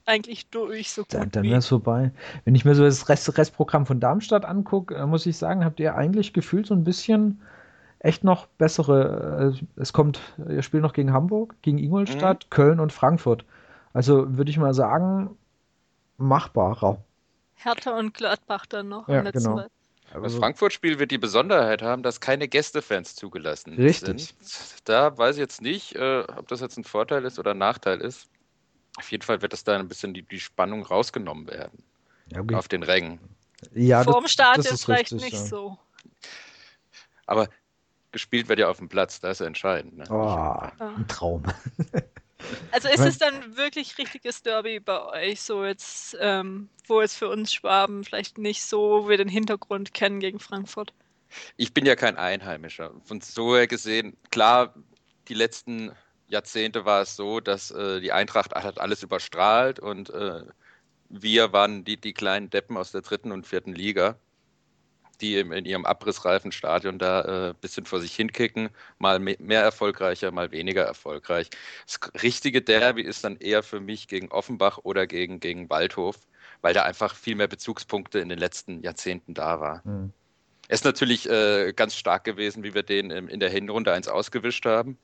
[0.07, 1.15] eigentlich durch so gut.
[1.15, 2.11] Dann, dann wäre es vorbei.
[2.45, 5.79] Wenn ich mir so das Rest, Restprogramm von Darmstadt angucke, äh, muss ich sagen, habt
[5.79, 7.43] ihr eigentlich gefühlt so ein bisschen
[8.01, 9.55] echt noch bessere.
[9.57, 12.51] Äh, es kommt, ihr spielt noch gegen Hamburg, gegen Ingolstadt, mhm.
[12.51, 13.45] Köln und Frankfurt.
[13.93, 15.37] Also würde ich mal sagen,
[16.17, 17.03] machbarer.
[17.55, 19.09] Hertha und Gladbach dann noch.
[19.09, 19.57] Ja, genau.
[19.57, 19.71] Mal.
[20.13, 24.35] Das also Frankfurt-Spiel wird die Besonderheit haben, dass keine Gästefans zugelassen Richtig.
[24.41, 24.89] sind.
[24.89, 28.01] Da weiß ich jetzt nicht, äh, ob das jetzt ein Vorteil ist oder ein Nachteil
[28.01, 28.29] ist.
[28.97, 31.85] Auf jeden Fall wird das da ein bisschen die, die Spannung rausgenommen werden.
[32.33, 32.57] Ja, okay.
[32.57, 33.21] Auf den Rängen.
[33.73, 35.47] Ja, Vorm Start ist vielleicht richtig, nicht ja.
[35.47, 35.79] so.
[37.27, 37.49] Aber
[38.13, 39.99] gespielt wird ja auf dem Platz, das ist entscheidend.
[39.99, 40.05] Ne?
[40.11, 41.45] Oh, ein Traum.
[42.73, 47.29] Also ist es dann wirklich richtiges Derby bei euch, so jetzt, ähm, wo es für
[47.29, 50.93] uns Schwaben vielleicht nicht so, wo wir den Hintergrund kennen gegen Frankfurt?
[51.57, 52.93] Ich bin ja kein Einheimischer.
[53.05, 54.75] Von so her gesehen, klar,
[55.29, 55.93] die letzten
[56.29, 60.43] Jahrzehnte war es so, dass äh, die Eintracht hat alles überstrahlt und äh,
[61.09, 64.17] wir waren die, die kleinen Deppen aus der dritten und vierten Liga
[65.21, 70.31] die in ihrem abrissreifen Stadion da ein äh, bisschen vor sich hinkicken, mal mehr erfolgreicher,
[70.31, 71.51] mal weniger erfolgreich.
[71.87, 76.17] Das richtige Derby ist dann eher für mich gegen Offenbach oder gegen, gegen Waldhof,
[76.63, 79.83] weil da einfach viel mehr Bezugspunkte in den letzten Jahrzehnten da war.
[79.85, 80.13] Mhm.
[80.69, 84.67] Es ist natürlich äh, ganz stark gewesen, wie wir den in der Hinrunde eins ausgewischt
[84.67, 84.99] haben.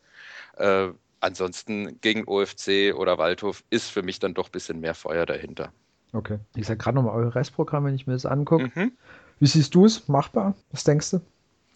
[0.56, 0.90] Äh,
[1.20, 5.72] ansonsten gegen OFC oder Waldhof ist für mich dann doch ein bisschen mehr Feuer dahinter.
[6.12, 6.38] Okay.
[6.54, 8.70] Ich sage gerade nochmal euer Restprogramm, wenn ich mir das angucke.
[8.74, 8.92] Mhm.
[9.39, 10.09] Wie siehst du es?
[10.09, 10.55] Machbar?
[10.72, 11.20] Was denkst du?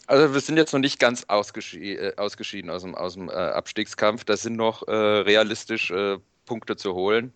[0.06, 3.32] Also wir sind jetzt noch nicht ganz ausgeschi äh, ausgeschieden aus dem, aus dem äh,
[3.32, 4.24] Abstiegskampf.
[4.24, 7.32] Da sind noch äh, realistisch äh, Punkte zu holen.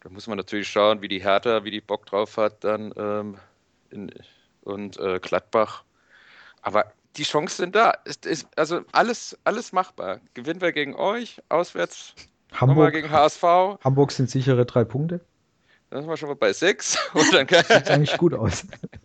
[0.00, 3.36] Da muss man natürlich schauen, wie die Hertha, wie die Bock drauf hat dann ähm,
[3.90, 4.10] in,
[4.62, 5.84] und äh, Gladbach.
[6.62, 7.90] Aber die Chancen sind da.
[8.04, 10.20] Ist, ist, also alles, alles machbar.
[10.34, 12.14] Gewinnen wir gegen euch, auswärts
[12.52, 13.42] Hamburg gegen HSV.
[13.82, 15.20] Hamburg sind sichere drei Punkte.
[15.90, 16.98] Dann sind wir schon mal bei sechs.
[17.14, 18.64] Und dann Sieht eigentlich gut aus.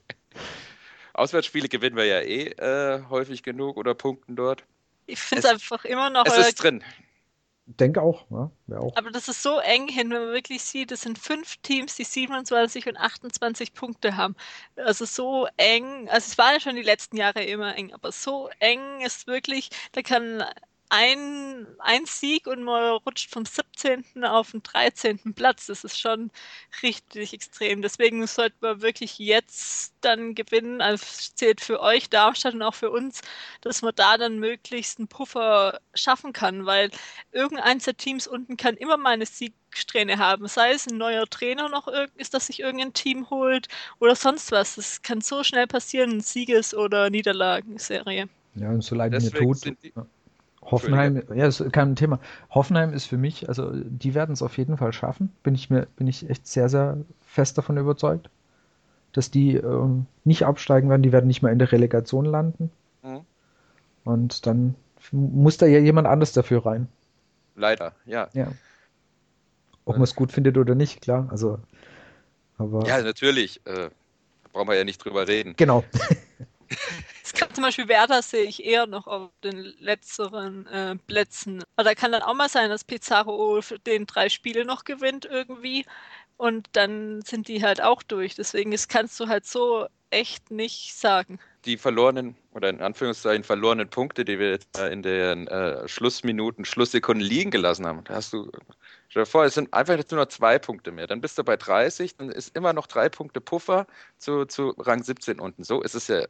[1.22, 4.63] Auswärtsspiele gewinnen wir ja eh äh, häufig genug oder punkten dort.
[5.05, 6.26] Ich finde es einfach immer noch.
[6.26, 6.84] Es ist drin.
[7.67, 8.95] Denke auch, ja, auch.
[8.97, 12.03] Aber das ist so eng hin, wenn man wirklich sieht, es sind fünf Teams, die
[12.03, 14.36] 27 und 28 Punkte haben.
[14.76, 18.49] Also so eng, also es war ja schon die letzten Jahre immer eng, aber so
[18.59, 20.43] eng ist wirklich, da kann
[20.91, 24.25] ein, ein Sieg und man rutscht vom 17.
[24.25, 25.33] auf den 13.
[25.33, 25.67] Platz.
[25.67, 26.31] Das ist schon
[26.83, 27.81] richtig extrem.
[27.81, 30.81] Deswegen sollte man wirklich jetzt dann gewinnen.
[30.81, 33.21] Also zählt für euch Darmstadt und auch für uns,
[33.61, 36.91] dass man da dann möglichst einen Puffer schaffen kann, weil
[37.31, 40.45] irgendeins der Teams unten kann immer mal eine Siegsträhne haben.
[40.49, 41.87] Sei es ein neuer Trainer noch
[42.17, 43.69] ist, dass sich irgendein Team holt
[43.99, 44.75] oder sonst was.
[44.75, 48.27] Das kann so schnell passieren, Sieges- oder Niederlagenserie.
[48.55, 49.59] Ja, und so leid mir tut.
[50.64, 52.20] Hoffenheim, ja, ist kein Thema.
[52.49, 55.32] Hoffenheim ist für mich, also die werden es auf jeden Fall schaffen.
[55.43, 58.30] Bin ich mir, bin ich echt sehr, sehr fest davon überzeugt,
[59.12, 61.01] dass die ähm, nicht absteigen werden.
[61.01, 62.72] Die werden nicht mehr in der Relegation landen.
[63.01, 63.22] Mhm.
[64.03, 64.76] Und dann
[65.12, 66.88] muss da ja jemand anders dafür rein.
[67.55, 68.30] Leider, ja.
[68.34, 68.51] Ja.
[69.86, 71.28] Ob man es gut findet oder nicht, klar.
[71.32, 71.59] Also,
[72.57, 73.62] aber ja, natürlich.
[73.66, 73.89] Äh,
[74.53, 75.55] brauchen wir ja nicht drüber reden.
[75.57, 75.84] Genau.
[77.34, 81.63] Es kann zum Beispiel Werder sehe ich eher noch auf den letzteren äh, Plätzen.
[81.77, 85.86] Aber da kann dann auch mal sein, dass Pizarro den drei Spiele noch gewinnt irgendwie
[86.36, 88.36] und dann sind die halt auch durch.
[88.36, 91.39] Deswegen ist, kannst du halt so echt nicht sagen.
[91.63, 97.25] Die verlorenen oder in Anführungszeichen verlorenen Punkte, die wir jetzt in den äh, Schlussminuten, Schlusssekunden
[97.25, 98.51] liegen gelassen haben, da hast du,
[99.07, 101.07] stell dir vor, es sind einfach jetzt nur noch zwei Punkte mehr.
[101.07, 105.03] Dann bist du bei 30, dann ist immer noch drei Punkte Puffer zu, zu Rang
[105.03, 105.63] 17 unten.
[105.63, 106.25] So ist es ja,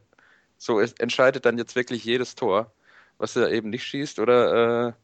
[0.64, 2.72] so ist, entscheidet dann jetzt wirklich jedes Tor,
[3.18, 4.96] was du eben nicht schießt oder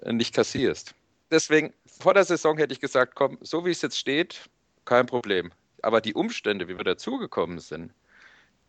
[0.00, 0.94] äh, nicht kassierst.
[1.30, 4.48] Deswegen, vor der Saison hätte ich gesagt, komm, so wie es jetzt steht,
[4.84, 5.50] kein Problem
[5.84, 7.92] aber die Umstände, wie wir dazugekommen sind,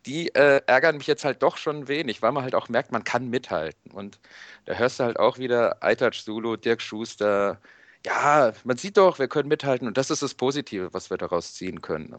[0.05, 3.03] die äh, ärgern mich jetzt halt doch schon wenig, weil man halt auch merkt, man
[3.03, 3.91] kann mithalten.
[3.91, 4.19] Und
[4.65, 7.59] da hörst du halt auch wieder Aitaj Sulu, Dirk Schuster.
[8.05, 11.55] Ja, man sieht doch, wir können mithalten und das ist das Positive, was wir daraus
[11.55, 12.15] ziehen können.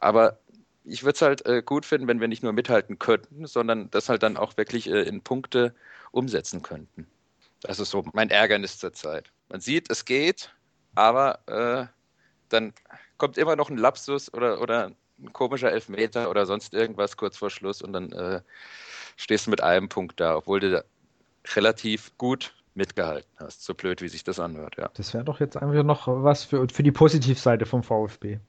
[0.00, 0.38] Aber
[0.84, 4.08] ich würde es halt äh, gut finden, wenn wir nicht nur mithalten könnten, sondern das
[4.08, 5.74] halt dann auch wirklich äh, in Punkte
[6.12, 7.06] umsetzen könnten.
[7.62, 9.32] Das ist so mein Ärgernis zur Zeit.
[9.48, 10.54] Man sieht, es geht,
[10.94, 11.86] aber äh,
[12.50, 12.74] dann
[13.16, 17.50] kommt immer noch ein Lapsus oder, oder ein komischer Elfmeter oder sonst irgendwas kurz vor
[17.50, 18.42] Schluss und dann äh,
[19.16, 20.84] stehst du mit einem Punkt da, obwohl du
[21.54, 23.64] relativ gut mitgehalten hast.
[23.64, 24.90] So blöd, wie sich das anhört, ja.
[24.94, 28.40] Das wäre doch jetzt einfach noch was für, für die Positivseite vom VfB.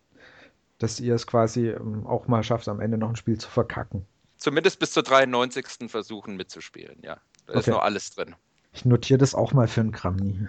[0.78, 4.06] Dass ihr es quasi ähm, auch mal schafft, am Ende noch ein Spiel zu verkacken.
[4.38, 5.90] Zumindest bis zur 93.
[5.90, 7.18] versuchen mitzuspielen, ja.
[7.46, 7.60] Da okay.
[7.60, 8.36] ist noch alles drin.
[8.74, 10.48] Ich notiere das auch mal für einen Grammy.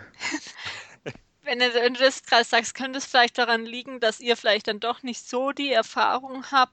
[1.47, 4.69] wenn du, wenn du das gerade sagst, könnte es vielleicht daran liegen, dass ihr vielleicht
[4.69, 6.73] dann doch nicht so die Erfahrung habt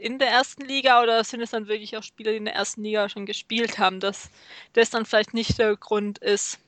[0.00, 2.82] in der ersten Liga oder sind es dann wirklich auch Spieler, die in der ersten
[2.82, 4.30] Liga schon gespielt haben, dass
[4.72, 6.58] das dann vielleicht nicht der Grund ist?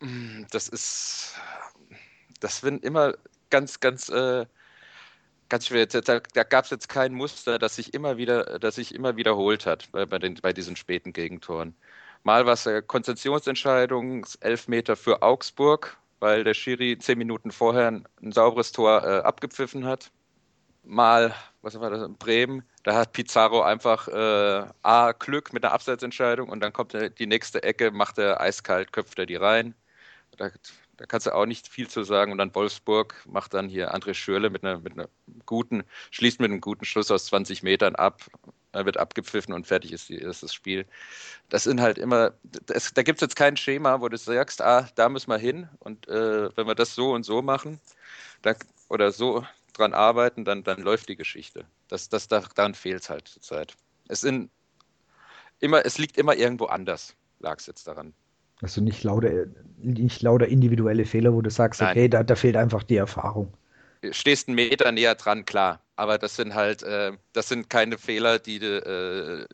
[0.00, 1.34] Mm, das ist,
[2.40, 3.14] das sind immer
[3.50, 4.46] ganz, ganz, äh,
[5.48, 5.86] ganz schwer.
[5.86, 9.66] Da, da gab es jetzt kein Muster, das sich immer wieder, das sich immer wiederholt
[9.66, 11.74] hat bei, den, bei diesen späten Gegentoren.
[12.24, 18.08] Mal war es äh, Konzentrationsentscheidung, Elfmeter für Augsburg, weil der Schiri zehn Minuten vorher ein,
[18.22, 20.10] ein sauberes Tor äh, abgepfiffen hat.
[20.84, 25.74] Mal, was war das, in Bremen, da hat Pizarro einfach äh, A, Glück mit einer
[25.74, 29.74] Abseitsentscheidung und dann kommt die nächste Ecke, macht er eiskalt, köpft er die rein.
[30.36, 30.50] Da,
[30.96, 32.32] da kannst du auch nicht viel zu sagen.
[32.32, 35.08] Und dann Wolfsburg macht dann hier André Schürle mit einer, mit einer
[35.46, 38.22] guten, schließt mit einem guten Schuss aus 20 Metern ab
[38.82, 40.86] wird abgepfiffen und fertig ist, ist das Spiel.
[41.48, 42.32] Das sind halt immer,
[42.66, 45.68] das, da gibt es jetzt kein Schema, wo du sagst, ah, da müssen wir hin
[45.78, 47.80] und äh, wenn wir das so und so machen
[48.42, 48.54] da,
[48.88, 51.66] oder so dran arbeiten, dann, dann läuft die Geschichte.
[51.88, 53.74] Das, das, daran fehlt es halt zurzeit.
[54.08, 54.50] Es, sind
[55.60, 58.12] immer, es liegt immer irgendwo anders, lag es jetzt daran.
[58.64, 59.46] Also nicht lauter,
[59.78, 61.90] nicht lauter individuelle Fehler, wo du sagst, Nein.
[61.90, 63.52] okay, da, da fehlt einfach die Erfahrung.
[64.10, 68.38] Stehst einen Meter näher dran, klar aber das sind halt, äh, das sind keine Fehler,
[68.38, 69.46] die äh,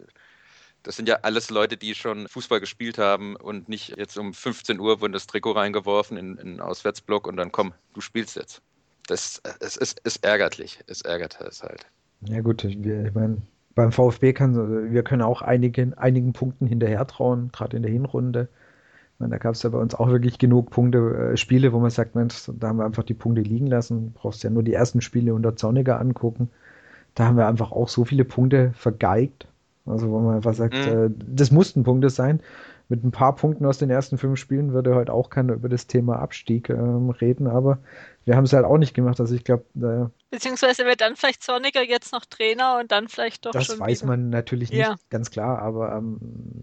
[0.83, 4.81] das sind ja alles Leute, die schon Fußball gespielt haben und nicht jetzt um 15
[4.81, 8.63] Uhr wurden das Trikot reingeworfen in, in den Auswärtsblock und dann komm, du spielst jetzt.
[9.07, 10.81] Das es ist, ist ärgerlich.
[10.87, 11.87] Es ärgert es halt.
[12.23, 13.43] Ja gut, ich, ich meine,
[13.75, 18.49] beim VfB kann wir können auch einigen, einigen Punkten hinterher trauen, gerade in der Hinrunde
[19.29, 22.14] da gab es ja bei uns auch wirklich genug Punkte, äh, Spiele, wo man sagt,
[22.14, 24.12] Mensch, da haben wir einfach die Punkte liegen lassen.
[24.14, 26.49] Du brauchst ja nur die ersten Spiele unter Zorniger angucken.
[27.14, 29.47] Da haben wir einfach auch so viele Punkte vergeigt.
[29.85, 30.81] Also wo man einfach sagt, mhm.
[30.81, 32.41] äh, das mussten Punkte sein
[32.91, 35.86] mit ein paar Punkten aus den ersten fünf Spielen würde heute auch keiner über das
[35.86, 37.78] Thema Abstieg ähm, reden, aber
[38.24, 39.20] wir haben es halt auch nicht gemacht.
[39.20, 43.47] Also ich glaube, äh, beziehungsweise wird dann vielleicht Zorniger jetzt noch Trainer und dann vielleicht
[43.47, 43.78] doch das schon.
[43.78, 44.09] Das weiß wieder.
[44.09, 44.97] man natürlich nicht, ja.
[45.09, 46.18] ganz klar, aber ähm,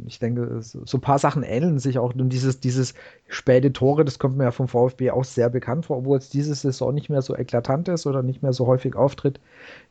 [0.06, 2.14] ich denke, so, so, ein paar Sachen ähneln sich auch.
[2.14, 2.94] Und dieses, dieses
[3.30, 6.54] späte Tore, das kommt mir ja vom VfB auch sehr bekannt vor, obwohl es diese
[6.54, 9.40] Saison nicht mehr so eklatant ist oder nicht mehr so häufig auftritt,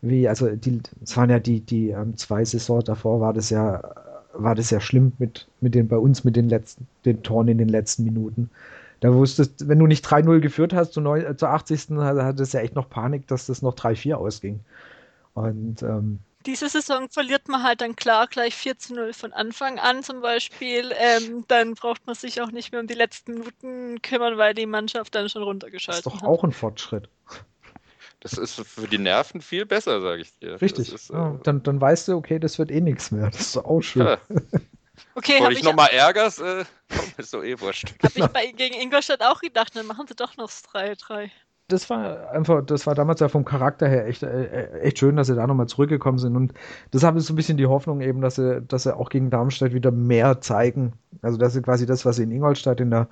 [0.03, 3.80] wie, also die, es waren ja die, die ähm, zwei Saisons davor, war das ja
[4.39, 7.59] war das ja schlimm mit, mit den, bei uns mit den letzten, den Toren in
[7.59, 8.51] den letzten Minuten.
[9.01, 11.91] Da wusstest, wenn du nicht 3-0 geführt hast zu, neu, äh, zur 80.
[11.99, 14.61] hat es ja echt noch Panik, dass das noch 3-4 ausging.
[15.34, 20.03] Und ähm, diese Saison verliert man halt dann klar gleich 4 0 von Anfang an
[20.03, 20.93] zum Beispiel.
[20.97, 24.66] Ähm, dann braucht man sich auch nicht mehr um die letzten Minuten kümmern, weil die
[24.66, 26.07] Mannschaft dann schon runtergeschaltet hat.
[26.07, 26.39] Das ist doch hat.
[26.39, 27.09] auch ein Fortschritt.
[28.31, 30.61] Das ist für die Nerven viel besser, sage ich dir.
[30.61, 30.93] Richtig.
[30.93, 33.31] Ist, äh, dann, dann weißt du, okay, das wird eh nichts mehr.
[33.31, 34.07] Das ist auch schön.
[34.07, 34.18] Ja.
[35.14, 36.64] Okay, Bevor ich nochmal ärgerst, äh,
[37.18, 37.95] ist so eh wurscht.
[38.03, 41.31] Habe ich bei, gegen Ingolstadt auch gedacht, dann machen sie doch noch das 3-3.
[41.68, 45.27] Das war einfach, das war damals ja vom Charakter her echt, äh, echt schön, dass
[45.27, 46.35] sie da nochmal zurückgekommen sind.
[46.35, 46.55] Und
[46.93, 49.29] das habe ich so ein bisschen die Hoffnung eben, dass sie, dass sie auch gegen
[49.29, 50.95] Darmstadt wieder mehr zeigen.
[51.20, 53.09] Also dass sie quasi das, was sie in Ingolstadt in der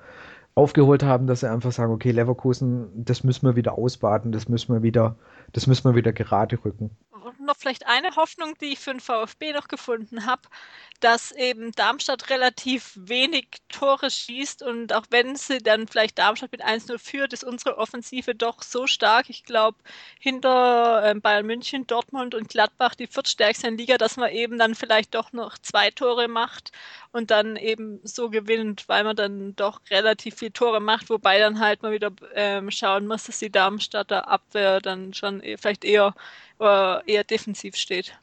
[0.55, 4.73] aufgeholt haben, dass sie einfach sagen, okay, Leverkusen, das müssen wir wieder ausbaden, das müssen
[4.73, 5.17] wir wieder,
[5.51, 6.91] das müssen wir wieder gerade rücken.
[7.39, 10.43] Noch vielleicht eine Hoffnung, die ich für den VfB noch gefunden habe,
[10.99, 16.63] dass eben Darmstadt relativ wenig Tore schießt und auch wenn sie dann vielleicht Darmstadt mit
[16.63, 19.29] 1-0 führt, ist unsere Offensive doch so stark.
[19.29, 19.77] Ich glaube,
[20.19, 25.15] hinter äh, Bayern München, Dortmund und Gladbach die viertstärkste Liga, dass man eben dann vielleicht
[25.15, 26.71] doch noch zwei Tore macht
[27.11, 31.59] und dann eben so gewinnt, weil man dann doch relativ viele Tore macht, wobei dann
[31.59, 36.13] halt mal wieder ähm, schauen muss, dass die Darmstadter Abwehr dann schon e-, vielleicht eher,
[36.59, 38.17] äh, eher defensiv steht.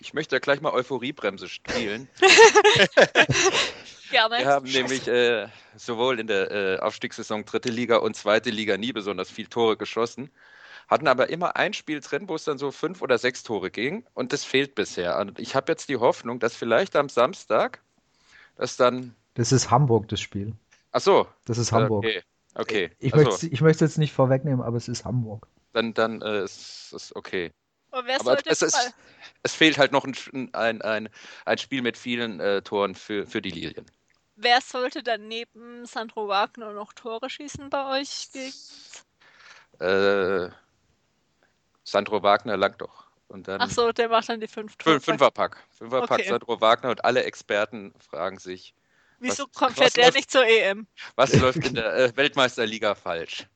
[0.00, 2.08] Ich möchte ja gleich mal Euphoriebremse spielen.
[4.10, 4.38] Gerne.
[4.38, 8.92] Wir haben nämlich äh, sowohl in der äh, Aufstiegssaison dritte Liga und zweite Liga nie
[8.92, 10.30] besonders viel Tore geschossen.
[10.88, 14.06] Hatten aber immer ein Spiel drin, wo es dann so fünf oder sechs Tore ging.
[14.14, 15.18] Und das fehlt bisher.
[15.18, 17.82] Und ich habe jetzt die Hoffnung, dass vielleicht am Samstag
[18.56, 19.14] das dann.
[19.34, 20.52] Das ist Hamburg, das Spiel.
[20.92, 21.26] Ach so.
[21.46, 22.04] Das ist Hamburg.
[22.04, 22.22] Okay.
[22.54, 22.90] okay.
[23.00, 25.48] Ich, möchte, ich möchte es jetzt nicht vorwegnehmen, aber es ist Hamburg.
[25.72, 27.50] Dann, dann äh, ist es okay.
[27.96, 28.94] Aber, wer aber es, ist,
[29.42, 30.14] es fehlt halt noch ein,
[30.52, 31.08] ein, ein,
[31.46, 33.86] ein Spiel mit vielen äh, Toren für, für die Lilien.
[34.36, 38.28] Wer sollte dann neben Sandro Wagner noch Tore schießen bei euch?
[39.78, 40.50] Äh,
[41.84, 43.06] Sandro Wagner langt doch.
[43.28, 45.00] Und dann Ach so, der macht dann die fünf Tore.
[45.00, 45.64] Fünferpack.
[45.70, 46.28] Fünferpack okay.
[46.28, 48.74] Sandro Wagner und alle Experten fragen sich.
[49.20, 50.86] Wieso was, kommt was der läuft, nicht zur EM?
[51.14, 53.46] Was läuft in der äh, Weltmeisterliga falsch?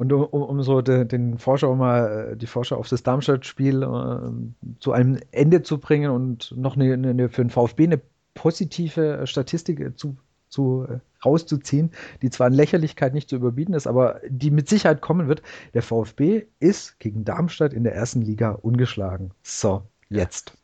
[0.00, 4.78] Und um, um so de, den Vorschau mal, äh, die Vorschau auf das Darmstadt-Spiel äh,
[4.80, 8.00] zu einem Ende zu bringen und noch eine, eine, für den VfB eine
[8.32, 10.16] positive Statistik äh, zu,
[10.48, 11.90] zu äh, rauszuziehen,
[12.22, 15.42] die zwar in Lächerlichkeit nicht zu überbieten ist, aber die mit Sicherheit kommen wird.
[15.74, 19.32] Der VfB ist gegen Darmstadt in der ersten Liga ungeschlagen.
[19.42, 20.54] So, jetzt.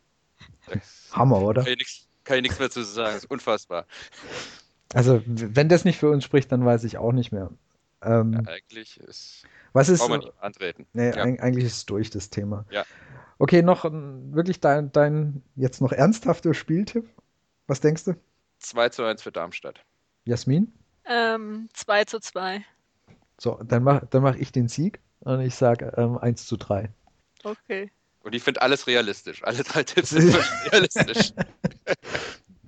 [1.12, 1.62] Hammer, oder?
[1.62, 3.84] Kann ich, nichts mehr zu sagen, das ist unfassbar.
[4.94, 7.50] Also, wenn das nicht für uns spricht, dann weiß ich auch nicht mehr.
[8.02, 9.44] Ähm, ja, eigentlich ist.
[9.72, 10.06] Was ist.
[10.08, 10.86] man nicht antreten.
[10.92, 11.22] Nee, ja.
[11.22, 12.64] eigentlich ist es durch das Thema.
[12.70, 12.84] Ja.
[13.38, 17.08] Okay, noch wirklich dein, dein jetzt noch ernsthafter Spieltipp?
[17.66, 18.14] Was denkst du?
[18.60, 19.84] 2 zu 1 für Darmstadt.
[20.24, 20.72] Jasmin?
[21.04, 22.64] Ähm, 2 zu 2.
[23.38, 26.90] So, dann mache dann mach ich den Sieg und ich sage ähm, 1 zu 3.
[27.44, 27.90] Okay.
[28.20, 29.44] Und ich finde alles realistisch.
[29.44, 30.34] Alle drei Tipps sind
[30.72, 31.32] realistisch.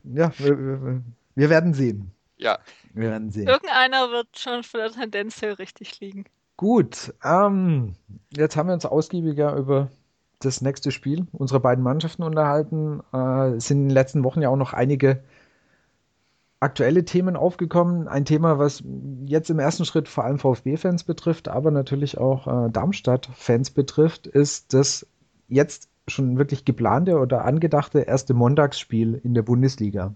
[0.05, 1.03] ja, wir, wir,
[1.35, 2.12] wir werden sehen.
[2.39, 2.59] Ja.
[2.95, 3.49] Wir werden sehen.
[3.49, 6.24] Irgendeiner wird schon von der Tendenz her richtig liegen.
[6.57, 7.95] Gut, ähm,
[8.30, 9.91] jetzt haben wir uns ausgiebiger über
[10.41, 13.01] das nächste Spiel unserer beiden Mannschaften unterhalten.
[13.12, 15.22] Äh, es sind in den letzten Wochen ja auch noch einige
[16.61, 18.09] aktuelle Themen aufgekommen.
[18.09, 18.82] Ein Thema, was
[19.26, 24.74] jetzt im ersten Schritt vor allem VfB-Fans betrifft, aber natürlich auch äh, Darmstadt-Fans betrifft, ist
[24.74, 25.07] das
[25.49, 30.14] jetzt schon wirklich geplante oder angedachte erste Montagsspiel in der Bundesliga.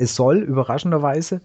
[0.00, 1.40] Es soll überraschenderweise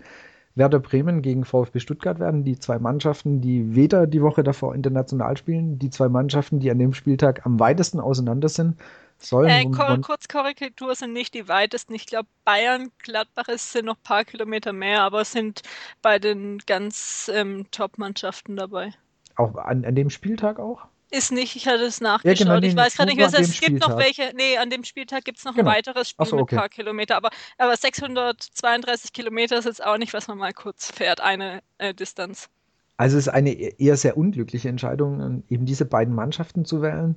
[0.56, 2.46] Werder Bremen gegen VfB Stuttgart werden.
[2.46, 6.80] Die zwei Mannschaften, die weder die Woche davor international spielen, die zwei Mannschaften, die an
[6.80, 8.78] dem Spieltag am weitesten auseinander sind,
[9.18, 9.50] sollen.
[9.50, 11.94] Äh, Kor kurz Korrektur sind nicht die weitesten.
[11.94, 15.62] Ich glaube, Bayern, Gladbach ist, sind noch ein paar Kilometer mehr, aber sind
[16.02, 18.92] bei den ganz ähm, Top-Mannschaften dabei.
[19.36, 20.88] Auch an, an dem Spieltag auch?
[21.12, 22.40] Ist nicht, ich hatte es nachgeschaut.
[22.40, 24.32] Ja, genau, ich weiß gerade nicht mehr, es gibt noch welche.
[24.36, 25.70] Nee, an dem Spieltag gibt es noch genau.
[25.70, 26.44] ein weiteres Spiel so, okay.
[26.44, 27.16] mit ein paar Kilometer.
[27.16, 31.94] Aber, aber 632 Kilometer ist jetzt auch nicht, was man mal kurz fährt, eine äh,
[31.94, 32.50] Distanz.
[32.98, 37.16] Also es ist eine e-, eher sehr unglückliche Entscheidung, eben diese beiden Mannschaften zu wählen.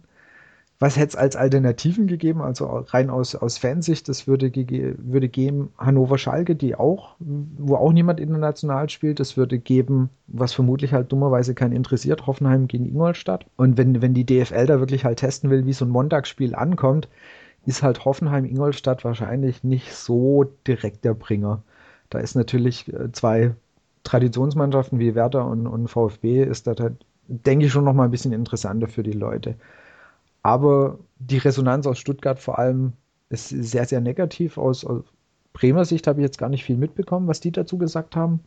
[0.81, 2.41] Was hätte es als Alternativen gegeben?
[2.41, 8.20] Also rein aus, aus Fansicht, das würde, würde geben Hannover-Schalke, die auch, wo auch niemand
[8.20, 9.18] international spielt.
[9.18, 13.47] Das würde geben, was vermutlich halt dummerweise keinen interessiert, Hoffenheim gegen Ingolstadt.
[13.57, 17.09] Und wenn, wenn die DFL da wirklich halt testen will, wie so ein Montagsspiel ankommt,
[17.66, 21.62] ist halt Hoffenheim-Ingolstadt wahrscheinlich nicht so direkt der Bringer.
[22.09, 23.55] Da ist natürlich äh, zwei
[24.05, 26.74] Traditionsmannschaften wie Werder und, und VfB, ist da,
[27.26, 29.57] denke ich, schon noch mal ein bisschen interessanter für die Leute.
[30.43, 32.93] Aber die Resonanz aus Stuttgart vor allem
[33.28, 34.59] ist sehr, sehr negativ.
[34.59, 35.05] Aus, aus
[35.53, 38.41] Bremer Sicht habe ich jetzt gar nicht viel mitbekommen, was die dazu gesagt haben.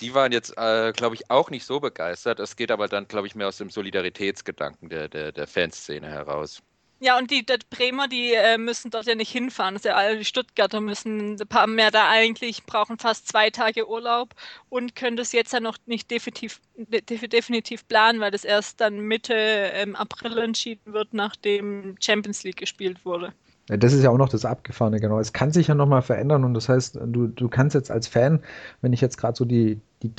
[0.00, 2.38] Die waren jetzt, äh, glaube ich, auch nicht so begeistert.
[2.40, 6.62] Es geht aber dann, glaube ich, mehr aus dem Solidaritätsgedanken der, der, der Fanszene heraus.
[6.98, 9.74] Ja, und die, die Bremer, die äh, müssen dort ja nicht hinfahren.
[9.74, 14.34] Das alle die Stuttgarter müssen ein paar mehr da eigentlich, brauchen fast zwei Tage Urlaub
[14.70, 19.34] und können das jetzt ja noch nicht definitiv, definitiv planen, weil das erst dann Mitte
[19.34, 23.34] ähm, April entschieden wird, nachdem Champions League gespielt wurde.
[23.68, 25.18] Ja, das ist ja auch noch das Abgefahrene, genau.
[25.18, 28.42] Es kann sich ja nochmal verändern und das heißt, du, du kannst jetzt als Fan,
[28.80, 30.12] wenn ich jetzt gerade so die, die,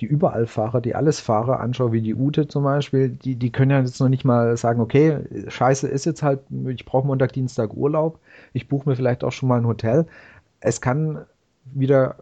[0.00, 4.00] die Überallfahrer, die Allesfahrer anschaue, wie die Ute zum Beispiel, die, die können ja jetzt
[4.00, 8.18] noch nicht mal sagen, okay, scheiße ist jetzt halt, ich brauche Montag, Dienstag Urlaub,
[8.52, 10.06] ich buche mir vielleicht auch schon mal ein Hotel.
[10.60, 11.24] Es kann
[11.64, 12.16] wieder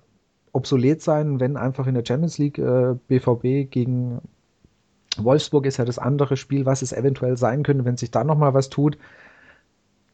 [0.53, 4.21] obsolet sein, wenn einfach in der Champions League äh, BVB gegen
[5.19, 8.55] Wolfsburg ist ja das andere Spiel, was es eventuell sein könnte, wenn sich da nochmal
[8.55, 8.97] was tut.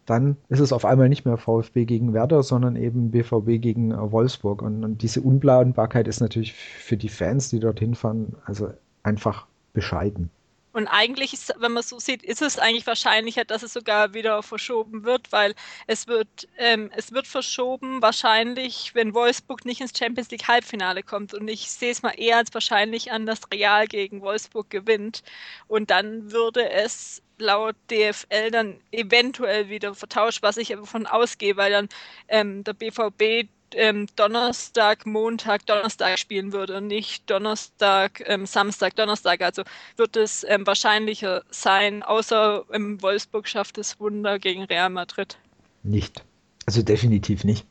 [0.08, 4.10] Dann ist es auf einmal nicht mehr VfB gegen Werder, sondern eben BVB gegen äh,
[4.10, 4.62] Wolfsburg.
[4.62, 8.70] Und, und diese Unplanbarkeit ist natürlich für die Fans, die dorthin fahren, also
[9.02, 10.30] einfach bescheiden.
[10.72, 14.42] Und eigentlich, ist, wenn man so sieht, ist es eigentlich wahrscheinlicher, dass es sogar wieder
[14.42, 15.54] verschoben wird, weil
[15.86, 21.34] es wird, ähm, es wird verschoben, wahrscheinlich, wenn Wolfsburg nicht ins Champions League Halbfinale kommt.
[21.34, 25.22] Und ich sehe es mal eher als wahrscheinlich an, dass Real gegen Wolfsburg gewinnt.
[25.66, 31.56] Und dann würde es laut DFL dann eventuell wieder vertauscht, was ich aber von ausgehe,
[31.56, 31.88] weil dann
[32.28, 39.42] ähm, der BVB ähm, Donnerstag, Montag, Donnerstag spielen würde und nicht Donnerstag, ähm, Samstag, Donnerstag.
[39.42, 39.62] Also
[39.96, 45.38] wird es ähm, wahrscheinlicher sein, außer im Wolfsburg schafft es Wunder gegen Real Madrid.
[45.82, 46.24] Nicht.
[46.66, 47.66] Also definitiv nicht.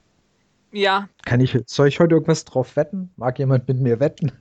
[0.72, 1.08] Ja.
[1.26, 3.10] Kann ich, soll ich heute irgendwas drauf wetten?
[3.16, 4.32] Mag jemand mit mir wetten?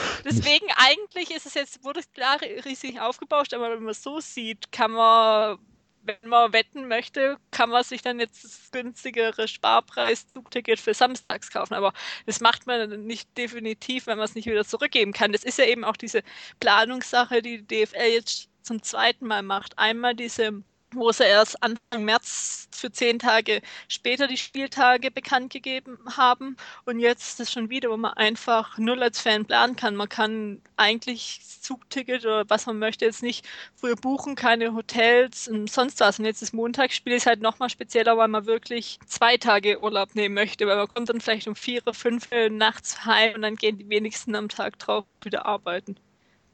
[0.24, 4.20] Deswegen eigentlich ist es jetzt, wurde es klar riesig aufgebauscht, aber wenn man es so
[4.20, 5.58] sieht, kann man
[6.02, 11.74] wenn man wetten möchte, kann man sich dann jetzt das günstigere Sparpreis-Zugticket für samstags kaufen.
[11.74, 11.92] Aber
[12.26, 15.32] das macht man nicht definitiv, wenn man es nicht wieder zurückgeben kann.
[15.32, 16.22] Das ist ja eben auch diese
[16.58, 19.78] Planungssache, die die DFL jetzt zum zweiten Mal macht.
[19.78, 20.62] Einmal diese
[20.94, 26.56] wo sie erst Anfang März für zehn Tage später die Spieltage bekannt gegeben haben.
[26.84, 29.96] Und jetzt ist es schon wieder, wo man einfach null als Fan planen kann.
[29.96, 35.70] Man kann eigentlich Zugticket oder was man möchte jetzt nicht früher buchen, keine Hotels und
[35.70, 36.18] sonst was.
[36.18, 40.34] Und jetzt das Montagsspiel ist halt nochmal spezieller, weil man wirklich zwei Tage Urlaub nehmen
[40.34, 43.88] möchte, weil man kommt dann vielleicht um vier, fünf nachts heim und dann gehen die
[43.88, 45.96] wenigsten am Tag drauf wieder arbeiten.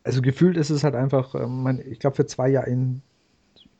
[0.04, 3.02] Also gefühlt ist es halt einfach, ähm, ich glaube, für zwei Jahre in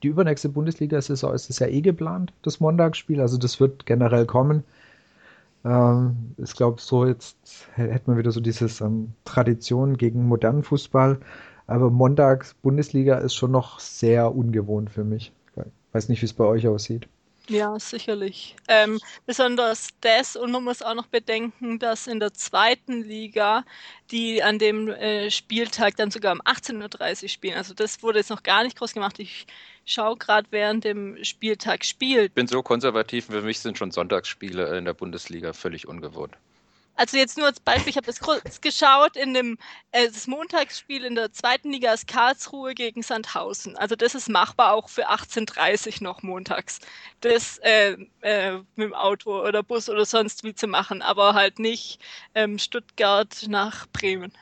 [0.07, 3.21] die übernächste Bundesliga-Saison ist es ja eh geplant, das Montagsspiel.
[3.21, 4.63] Also das wird generell kommen.
[5.65, 7.37] Ähm, ich glaube, so jetzt
[7.75, 11.19] hätte man wieder so dieses ähm, Tradition gegen modernen Fußball.
[11.67, 15.33] Aber Montags Bundesliga ist schon noch sehr ungewohnt für mich.
[15.57, 17.09] Ich weiß nicht, wie es bei euch aussieht.
[17.49, 18.57] Ja, sicherlich.
[18.67, 23.65] Ähm, besonders das und man muss auch noch bedenken, dass in der zweiten Liga
[24.11, 27.57] die an dem äh, Spieltag dann sogar um 18.30 Uhr spielen.
[27.57, 29.21] Also das wurde jetzt noch gar nicht groß gemacht.
[29.21, 29.47] Ich
[29.85, 32.31] schaue gerade während dem Spieltag spielt.
[32.31, 36.37] Ich bin so konservativ, für mich sind schon Sonntagsspiele in der Bundesliga völlig ungewohnt.
[36.97, 39.59] Also jetzt nur als Beispiel, ich habe das kurz geschaut in dem
[39.93, 43.77] äh, das Montagsspiel in der zweiten Liga ist Karlsruhe gegen Sandhausen.
[43.77, 46.81] Also das ist machbar auch für 18:30 noch montags.
[47.21, 51.59] Das äh, äh, mit dem Auto oder Bus oder sonst wie zu machen, aber halt
[51.59, 52.01] nicht
[52.35, 54.33] ähm, Stuttgart nach Bremen.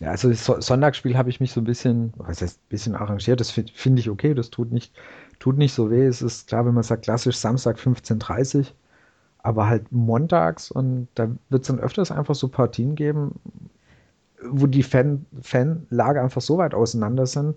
[0.00, 3.38] Ja, also das Sonntagsspiel habe ich mich so ein bisschen, was heißt ein bisschen arrangiert,
[3.40, 4.94] das finde find ich okay, das tut nicht,
[5.38, 6.06] tut nicht so weh.
[6.06, 8.66] Es ist klar, wenn man sagt, klassisch Samstag 15.30 Uhr,
[9.42, 13.40] aber halt montags und da wird es dann öfters einfach so Partien geben,
[14.42, 17.56] wo die Fan, Fanlager einfach so weit auseinander sind,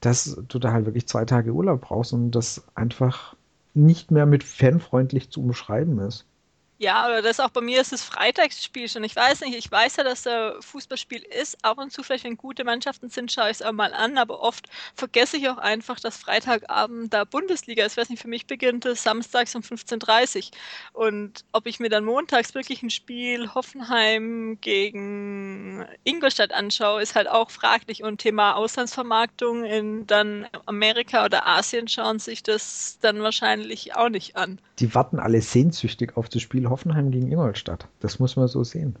[0.00, 3.36] dass du da halt wirklich zwei Tage Urlaub brauchst und das einfach
[3.74, 6.26] nicht mehr mit fanfreundlich zu umschreiben ist.
[6.82, 9.04] Ja, aber das auch bei mir ist das Freitagsspiel schon.
[9.04, 11.62] Ich weiß nicht, ich weiß ja, dass der Fußballspiel ist.
[11.62, 14.40] Ab und zu vielleicht, wenn gute Mannschaften sind, schaue ich es auch mal an, aber
[14.40, 17.92] oft vergesse ich auch einfach, dass Freitagabend da Bundesliga ist.
[17.92, 20.52] Ich weiß nicht, für mich beginnt es samstags um 15.30
[20.94, 21.04] Uhr.
[21.04, 27.28] Und ob ich mir dann montags wirklich ein Spiel Hoffenheim gegen Ingolstadt anschaue, ist halt
[27.28, 28.02] auch fraglich.
[28.02, 34.36] Und Thema Auslandsvermarktung in dann Amerika oder Asien schauen sich das dann wahrscheinlich auch nicht
[34.36, 34.58] an.
[34.78, 37.86] Die warten alle sehnsüchtig auf das Spiel Hoffenheim gegen Ingolstadt.
[38.00, 38.96] Das muss man so sehen.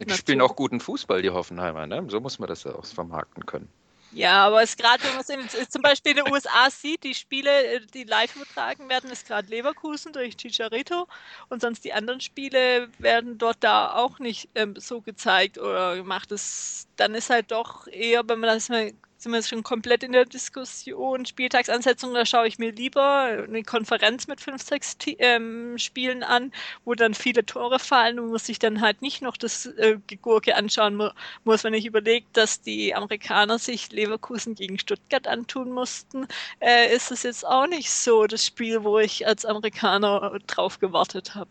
[0.00, 1.86] Die spielen auch guten Fußball, die Hoffenheimer.
[1.86, 2.04] Ne?
[2.08, 3.68] So muss man das ja auch vermarkten können.
[4.12, 7.76] Ja, aber es gerade, wenn man es zum Beispiel in den USA sieht, die Spiele,
[7.76, 11.06] äh, die live übertragen werden, ist gerade Leverkusen durch Chicharito
[11.48, 16.32] und sonst die anderen Spiele werden dort da auch nicht ähm, so gezeigt oder gemacht.
[16.32, 20.12] Das, dann ist halt doch eher, wenn man das mal sind wir schon komplett in
[20.12, 21.26] der Diskussion.
[21.26, 26.52] Spieltagsansetzung, da schaue ich mir lieber eine Konferenz mit fünf, sechs ähm, Spielen an,
[26.86, 30.56] wo dann viele Tore fallen und muss sich dann halt nicht noch das äh, Gegurke
[30.56, 30.96] anschauen
[31.44, 36.26] muss, wenn ich überlege, dass die Amerikaner sich Leverkusen gegen Stuttgart antun mussten,
[36.60, 41.34] äh, ist es jetzt auch nicht so das Spiel, wo ich als Amerikaner drauf gewartet
[41.34, 41.50] habe.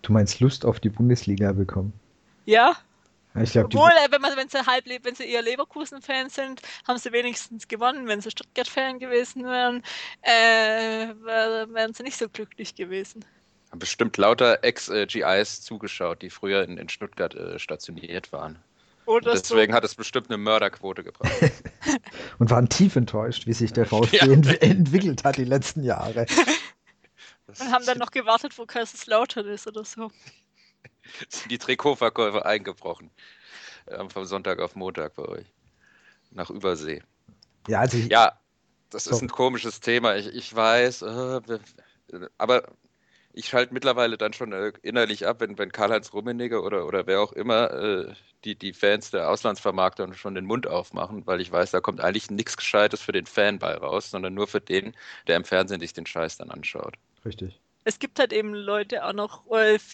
[0.00, 1.92] Du meinst Lust auf die Bundesliga bekommen?
[2.46, 2.78] Ja,
[3.34, 6.98] ich glaub, Obwohl, äh, wenn, man, wenn, sie halb, wenn sie eher Leverkusen-Fans sind, haben
[6.98, 8.08] sie wenigstens gewonnen.
[8.08, 9.82] Wenn sie Stuttgart-Fan gewesen wären,
[10.22, 13.24] äh, wären sie nicht so glücklich gewesen.
[13.70, 18.58] Haben bestimmt lauter Ex-GIs zugeschaut, die früher in, in Stuttgart äh, stationiert waren.
[19.06, 19.76] Oder deswegen so.
[19.76, 21.32] hat es bestimmt eine Mörderquote gebracht.
[22.38, 24.24] Und waren tief enttäuscht, wie sich der VfB ja.
[24.24, 26.26] ent entwickelt hat die letzten Jahre.
[27.46, 30.10] Und haben dann noch gewartet, wo Kaiserslautern ist oder so
[31.28, 33.10] sind die Trikotverkäufe eingebrochen.
[33.88, 35.46] Ähm, vom Sonntag auf Montag bei euch.
[36.30, 37.02] nach Übersee.
[37.66, 38.38] Ja, also ich, ja
[38.90, 39.10] das so.
[39.10, 40.16] ist ein komisches Thema.
[40.16, 41.40] Ich, ich weiß, äh,
[42.38, 42.64] aber
[43.32, 47.20] ich schalte mittlerweile dann schon äh, innerlich ab, wenn, wenn Karl-Heinz Rummenigge oder, oder wer
[47.20, 48.14] auch immer äh,
[48.44, 52.30] die, die Fans der Auslandsvermarkter schon den Mund aufmachen, weil ich weiß, da kommt eigentlich
[52.30, 54.94] nichts Gescheites für den Fan bei raus, sondern nur für den,
[55.26, 56.94] der im Fernsehen sich den Scheiß dann anschaut.
[57.24, 59.42] Richtig es gibt halt eben Leute auch noch,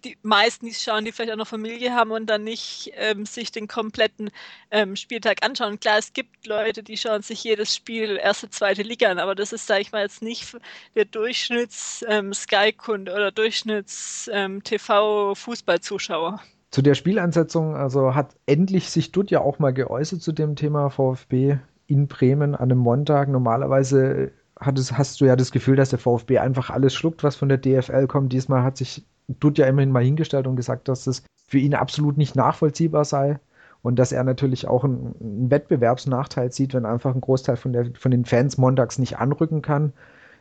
[0.04, 3.52] die meisten, die schauen, die vielleicht auch noch Familie haben und dann nicht ähm, sich
[3.52, 4.30] den kompletten
[4.70, 5.78] ähm, Spieltag anschauen.
[5.78, 9.52] Klar, es gibt Leute, die schauen sich jedes Spiel erste, zweite Liga an, aber das
[9.52, 10.56] ist, sage ich mal, jetzt nicht
[10.94, 16.32] der Durchschnitts-Sky-Kunde ähm, oder Durchschnitts-TV-Fußballzuschauer.
[16.32, 16.38] Ähm,
[16.72, 20.90] zu der Spielansetzung, also hat endlich sich Dutt ja auch mal geäußert zu dem Thema
[20.90, 23.28] VfB in Bremen an einem Montag.
[23.28, 27.48] Normalerweise hattest, hast du ja das Gefühl, dass der VfB einfach alles schluckt, was von
[27.48, 28.32] der DFL kommt.
[28.32, 32.16] Diesmal hat sich Dutt ja immerhin mal hingestellt und gesagt, dass das für ihn absolut
[32.16, 33.38] nicht nachvollziehbar sei
[33.82, 37.90] und dass er natürlich auch einen, einen Wettbewerbsnachteil sieht, wenn einfach ein Großteil von, der,
[37.94, 39.92] von den Fans montags nicht anrücken kann.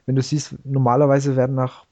[0.05, 1.85] Wenn du siehst, normalerweise werden nach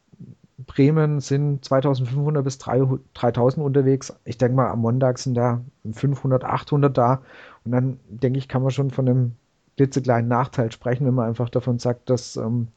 [0.57, 4.15] Bremen sind 2500 bis 3000 unterwegs.
[4.23, 5.61] Ich denke mal, am Montag sind da
[5.91, 7.21] 500, 800 da.
[7.65, 9.35] Und dann denke ich, kann man schon von einem
[9.77, 12.67] klitzekleinen Nachteil sprechen, wenn man einfach davon sagt, dass ähm,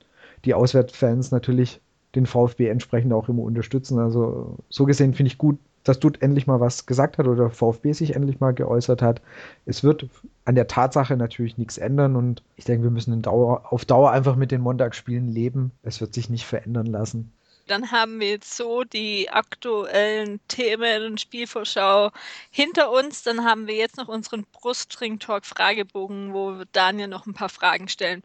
[0.44, 1.80] die Auswärtsfans natürlich
[2.14, 3.98] den VfB entsprechend auch immer unterstützen.
[3.98, 7.92] Also so gesehen finde ich gut, dass Dutt endlich mal was gesagt hat oder VfB
[7.92, 9.22] sich endlich mal geäußert hat.
[9.66, 10.08] Es wird
[10.44, 14.36] an der Tatsache natürlich nichts ändern und ich denke, wir müssen Dauer, auf Dauer einfach
[14.36, 15.70] mit den Montagsspielen leben.
[15.82, 17.32] Es wird sich nicht verändern lassen.
[17.66, 22.12] Dann haben wir jetzt so die aktuellen Themen und Spielvorschau
[22.50, 23.24] hinter uns.
[23.24, 28.22] Dann haben wir jetzt noch unseren Brustring-Talk-Fragebogen, wo Daniel noch ein paar Fragen stellen.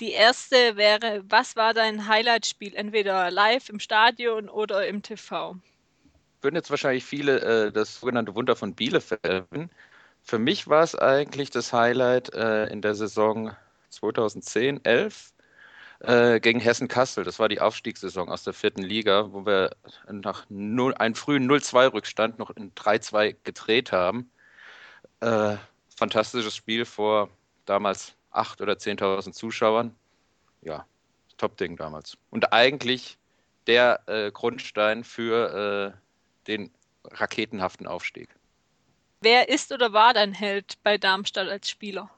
[0.00, 2.74] Die erste wäre, was war dein Highlight-Spiel?
[2.74, 5.56] Entweder live im Stadion oder im TV?
[6.40, 9.46] Würden jetzt wahrscheinlich viele äh, das sogenannte Wunder von Bielefeld.
[10.22, 13.56] Für mich war es eigentlich das Highlight äh, in der Saison
[13.90, 15.33] 2010, 11
[16.06, 17.24] äh, gegen Hessen Kassel.
[17.24, 19.70] Das war die Aufstiegssaison aus der vierten Liga, wo wir
[20.10, 24.30] nach 0, einen frühen 0-2-Rückstand noch in 3-2 gedreht haben.
[25.20, 25.56] Äh,
[25.96, 27.30] fantastisches Spiel vor
[27.64, 29.94] damals 8.000 oder 10.000 Zuschauern.
[30.62, 30.86] Ja,
[31.36, 32.16] Top-Ding damals.
[32.30, 33.18] Und eigentlich
[33.66, 36.70] der äh, Grundstein für äh, den
[37.04, 38.28] raketenhaften Aufstieg.
[39.20, 42.10] Wer ist oder war dein Held bei Darmstadt als Spieler?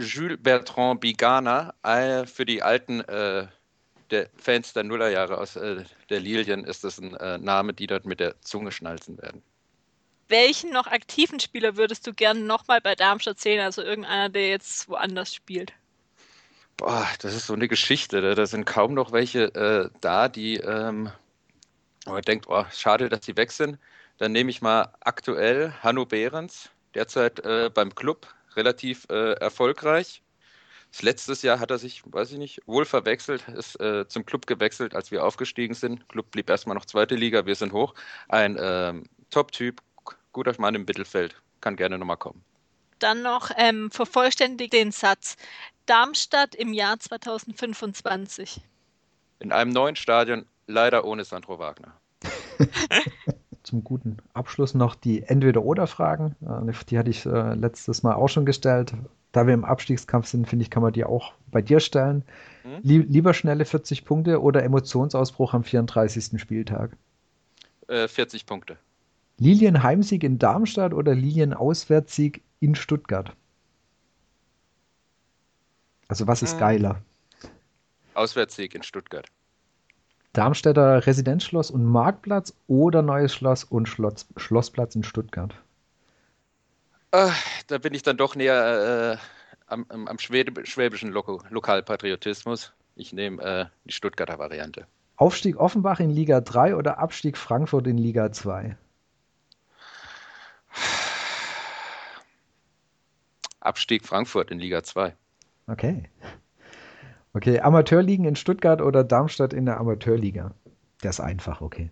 [0.00, 3.46] Jules Bertrand Bigana, äh, für die alten äh,
[4.10, 8.06] der Fans der Nullerjahre aus äh, der Lilien ist das ein äh, Name, die dort
[8.06, 9.42] mit der Zunge schnalzen werden.
[10.28, 13.60] Welchen noch aktiven Spieler würdest du gerne nochmal bei Darmstadt sehen?
[13.60, 15.72] Also irgendeiner, der jetzt woanders spielt?
[16.76, 18.20] Boah, das ist so eine Geschichte.
[18.20, 21.10] Da, da sind kaum noch welche äh, da, die ähm,
[22.06, 23.78] man denkt, oh, schade, dass sie weg sind.
[24.18, 27.42] Dann nehme ich mal aktuell Hanno Behrens, derzeit
[27.74, 28.26] beim Club
[28.56, 30.22] relativ äh, erfolgreich.
[30.92, 34.46] Das letztes Jahr hat er sich, weiß ich nicht, wohl verwechselt, ist äh, zum Club
[34.46, 36.08] gewechselt, als wir aufgestiegen sind.
[36.08, 37.94] Club blieb erstmal noch zweite Liga, wir sind hoch.
[38.28, 39.80] Ein ähm, Top-Typ,
[40.32, 42.44] guter Mann im Mittelfeld, kann gerne nochmal kommen.
[42.98, 45.36] Dann noch ähm, vervollständigt den Satz.
[45.86, 48.60] Darmstadt im Jahr 2025.
[49.38, 51.96] In einem neuen Stadion, leider ohne Sandro Wagner.
[53.62, 56.36] zum guten Abschluss noch die Entweder-Oder-Fragen.
[56.42, 58.94] Äh, die hatte ich äh, letztes Mal auch schon gestellt.
[59.32, 62.24] Da wir im Abstiegskampf sind, finde ich, kann man die auch bei dir stellen.
[62.64, 62.80] Mhm.
[62.82, 66.38] lieber schnelle 40 Punkte oder Emotionsausbruch am 34.
[66.40, 66.96] Spieltag?
[67.88, 68.76] Äh, 40 Punkte.
[69.38, 73.32] Lilien-Heimsieg in Darmstadt oder Lilien-Auswärtssieg in Stuttgart?
[76.08, 76.60] Also was ist mhm.
[76.60, 77.02] geiler?
[78.14, 79.26] Auswärtssieg in Stuttgart.
[80.32, 85.54] Darmstädter Residenzschloss und Marktplatz oder Neues Schloss und Schloss, Schlossplatz in Stuttgart?
[87.10, 92.72] Ach, da bin ich dann doch näher äh, am, am, schwäbischen Lo Lokalpatriotismus.
[92.94, 94.86] Ich nehme äh, die Stuttgarter Variante.
[95.16, 98.76] Aufstieg Offenbach in Liga 3 oder Abstieg Frankfurt in Liga 2?
[103.60, 105.14] Abstieg Frankfurt in Liga 2.
[105.66, 106.08] Okay.
[107.32, 110.54] Okay, Amateurligen in Stuttgart oder Darmstadt in der Amateurliga?
[111.02, 111.90] Der ist einfach, okay.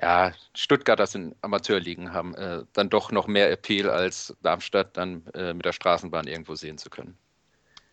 [0.00, 5.52] Ja, Stuttgarter sind Amateurligen, haben äh, dann doch noch mehr Appeal als Darmstadt dann äh,
[5.52, 7.18] mit der Straßenbahn irgendwo sehen zu können.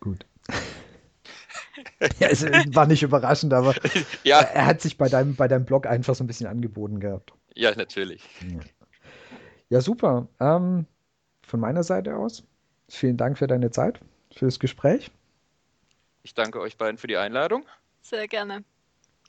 [0.00, 0.24] Gut.
[2.18, 3.74] ja, es war nicht überraschend, aber
[4.24, 4.40] ja.
[4.40, 7.32] er hat sich bei deinem, bei deinem Blog einfach so ein bisschen angeboten gehabt.
[7.54, 8.22] Ja, natürlich.
[8.48, 8.60] Ja,
[9.68, 10.28] ja super.
[10.40, 10.86] Ähm,
[11.42, 12.44] von meiner Seite aus,
[12.88, 14.00] vielen Dank für deine Zeit,
[14.32, 15.10] für das Gespräch.
[16.28, 17.64] Ich danke euch beiden für die Einladung.
[18.02, 18.62] Sehr gerne.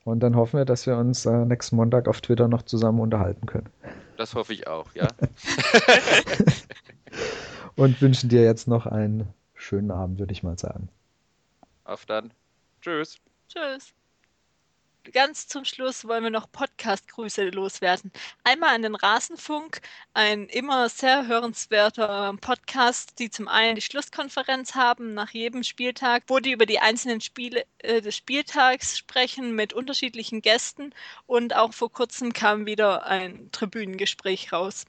[0.03, 3.45] Und dann hoffen wir, dass wir uns äh, nächsten Montag auf Twitter noch zusammen unterhalten
[3.45, 3.69] können.
[4.17, 5.07] Das hoffe ich auch, ja.
[7.77, 10.89] Und wünschen dir jetzt noch einen schönen Abend, würde ich mal sagen.
[11.85, 12.33] Auf dann.
[12.81, 13.17] Tschüss.
[13.47, 13.93] Tschüss
[15.11, 18.11] ganz zum Schluss wollen wir noch Podcast-Grüße loswerden.
[18.43, 19.81] Einmal an den Rasenfunk,
[20.13, 26.39] ein immer sehr hörenswerter Podcast, die zum einen die Schlusskonferenz haben nach jedem Spieltag, wo
[26.39, 30.93] die über die einzelnen Spiele äh, des Spieltags sprechen mit unterschiedlichen Gästen
[31.25, 34.85] und auch vor kurzem kam wieder ein Tribünengespräch raus.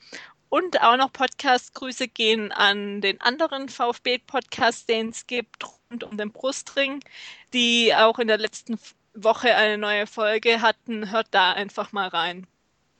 [0.49, 6.33] Und auch noch Podcast-Grüße gehen an den anderen VfB-Podcast, den es gibt, rund um den
[6.33, 7.05] Brustring,
[7.53, 8.77] die auch in der letzten
[9.15, 12.47] Woche eine neue Folge hatten, hört da einfach mal rein.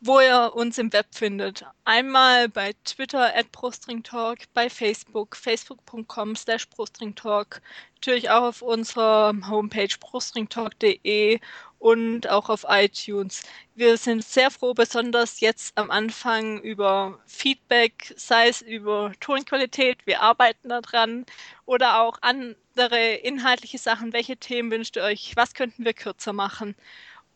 [0.01, 1.65] Wo ihr uns im Web findet.
[1.85, 7.61] Einmal bei Twitter at Brustringtalk, bei Facebook, facebook.com slash Brustringtalk,
[8.01, 11.39] natürlich auch auf unserer Homepage brustringtalk.de
[11.79, 13.43] und auch auf iTunes.
[13.75, 20.23] Wir sind sehr froh, besonders jetzt am Anfang über Feedback, sei es über Tonqualität, wir
[20.23, 21.27] arbeiten daran,
[21.67, 24.15] oder auch andere inhaltliche Sachen.
[24.15, 25.33] Welche Themen wünscht ihr euch?
[25.37, 26.77] Was könnten wir kürzer machen?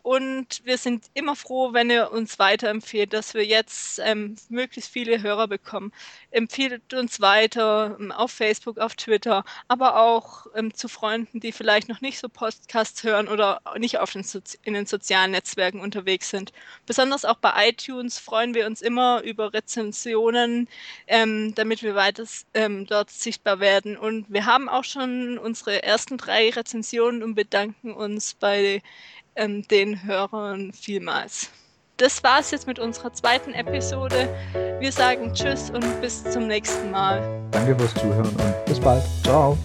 [0.05, 5.23] Und wir sind immer froh, wenn ihr uns weiterempfehlt, dass wir jetzt ähm, möglichst viele
[5.23, 5.95] Hörer bekommen.
[6.31, 11.89] Empfehlt uns weiter ähm, auf Facebook, auf Twitter, aber auch ähm, zu Freunden, die vielleicht
[11.89, 14.27] noch nicht so Podcasts hören oder nicht auf den
[14.65, 16.53] in den sozialen Netzwerken unterwegs sind.
[16.85, 20.69] Besonders auch bei iTunes freuen wir uns immer über Rezensionen,
[21.07, 23.97] ähm, damit wir weiter ähm, dort sichtbar werden.
[23.97, 28.83] Und wir haben auch schon unsere ersten drei Rezensionen und bedanken uns bei
[29.37, 31.51] ähm, den Hörern vielmals.
[31.97, 34.29] Das war es jetzt mit unserer zweiten Episode.
[34.81, 37.23] Wir sagen Tschüss und bis zum nächsten Mal.
[37.53, 39.03] Danke fürs Zuhören und bis bald.
[39.23, 39.57] Ciao.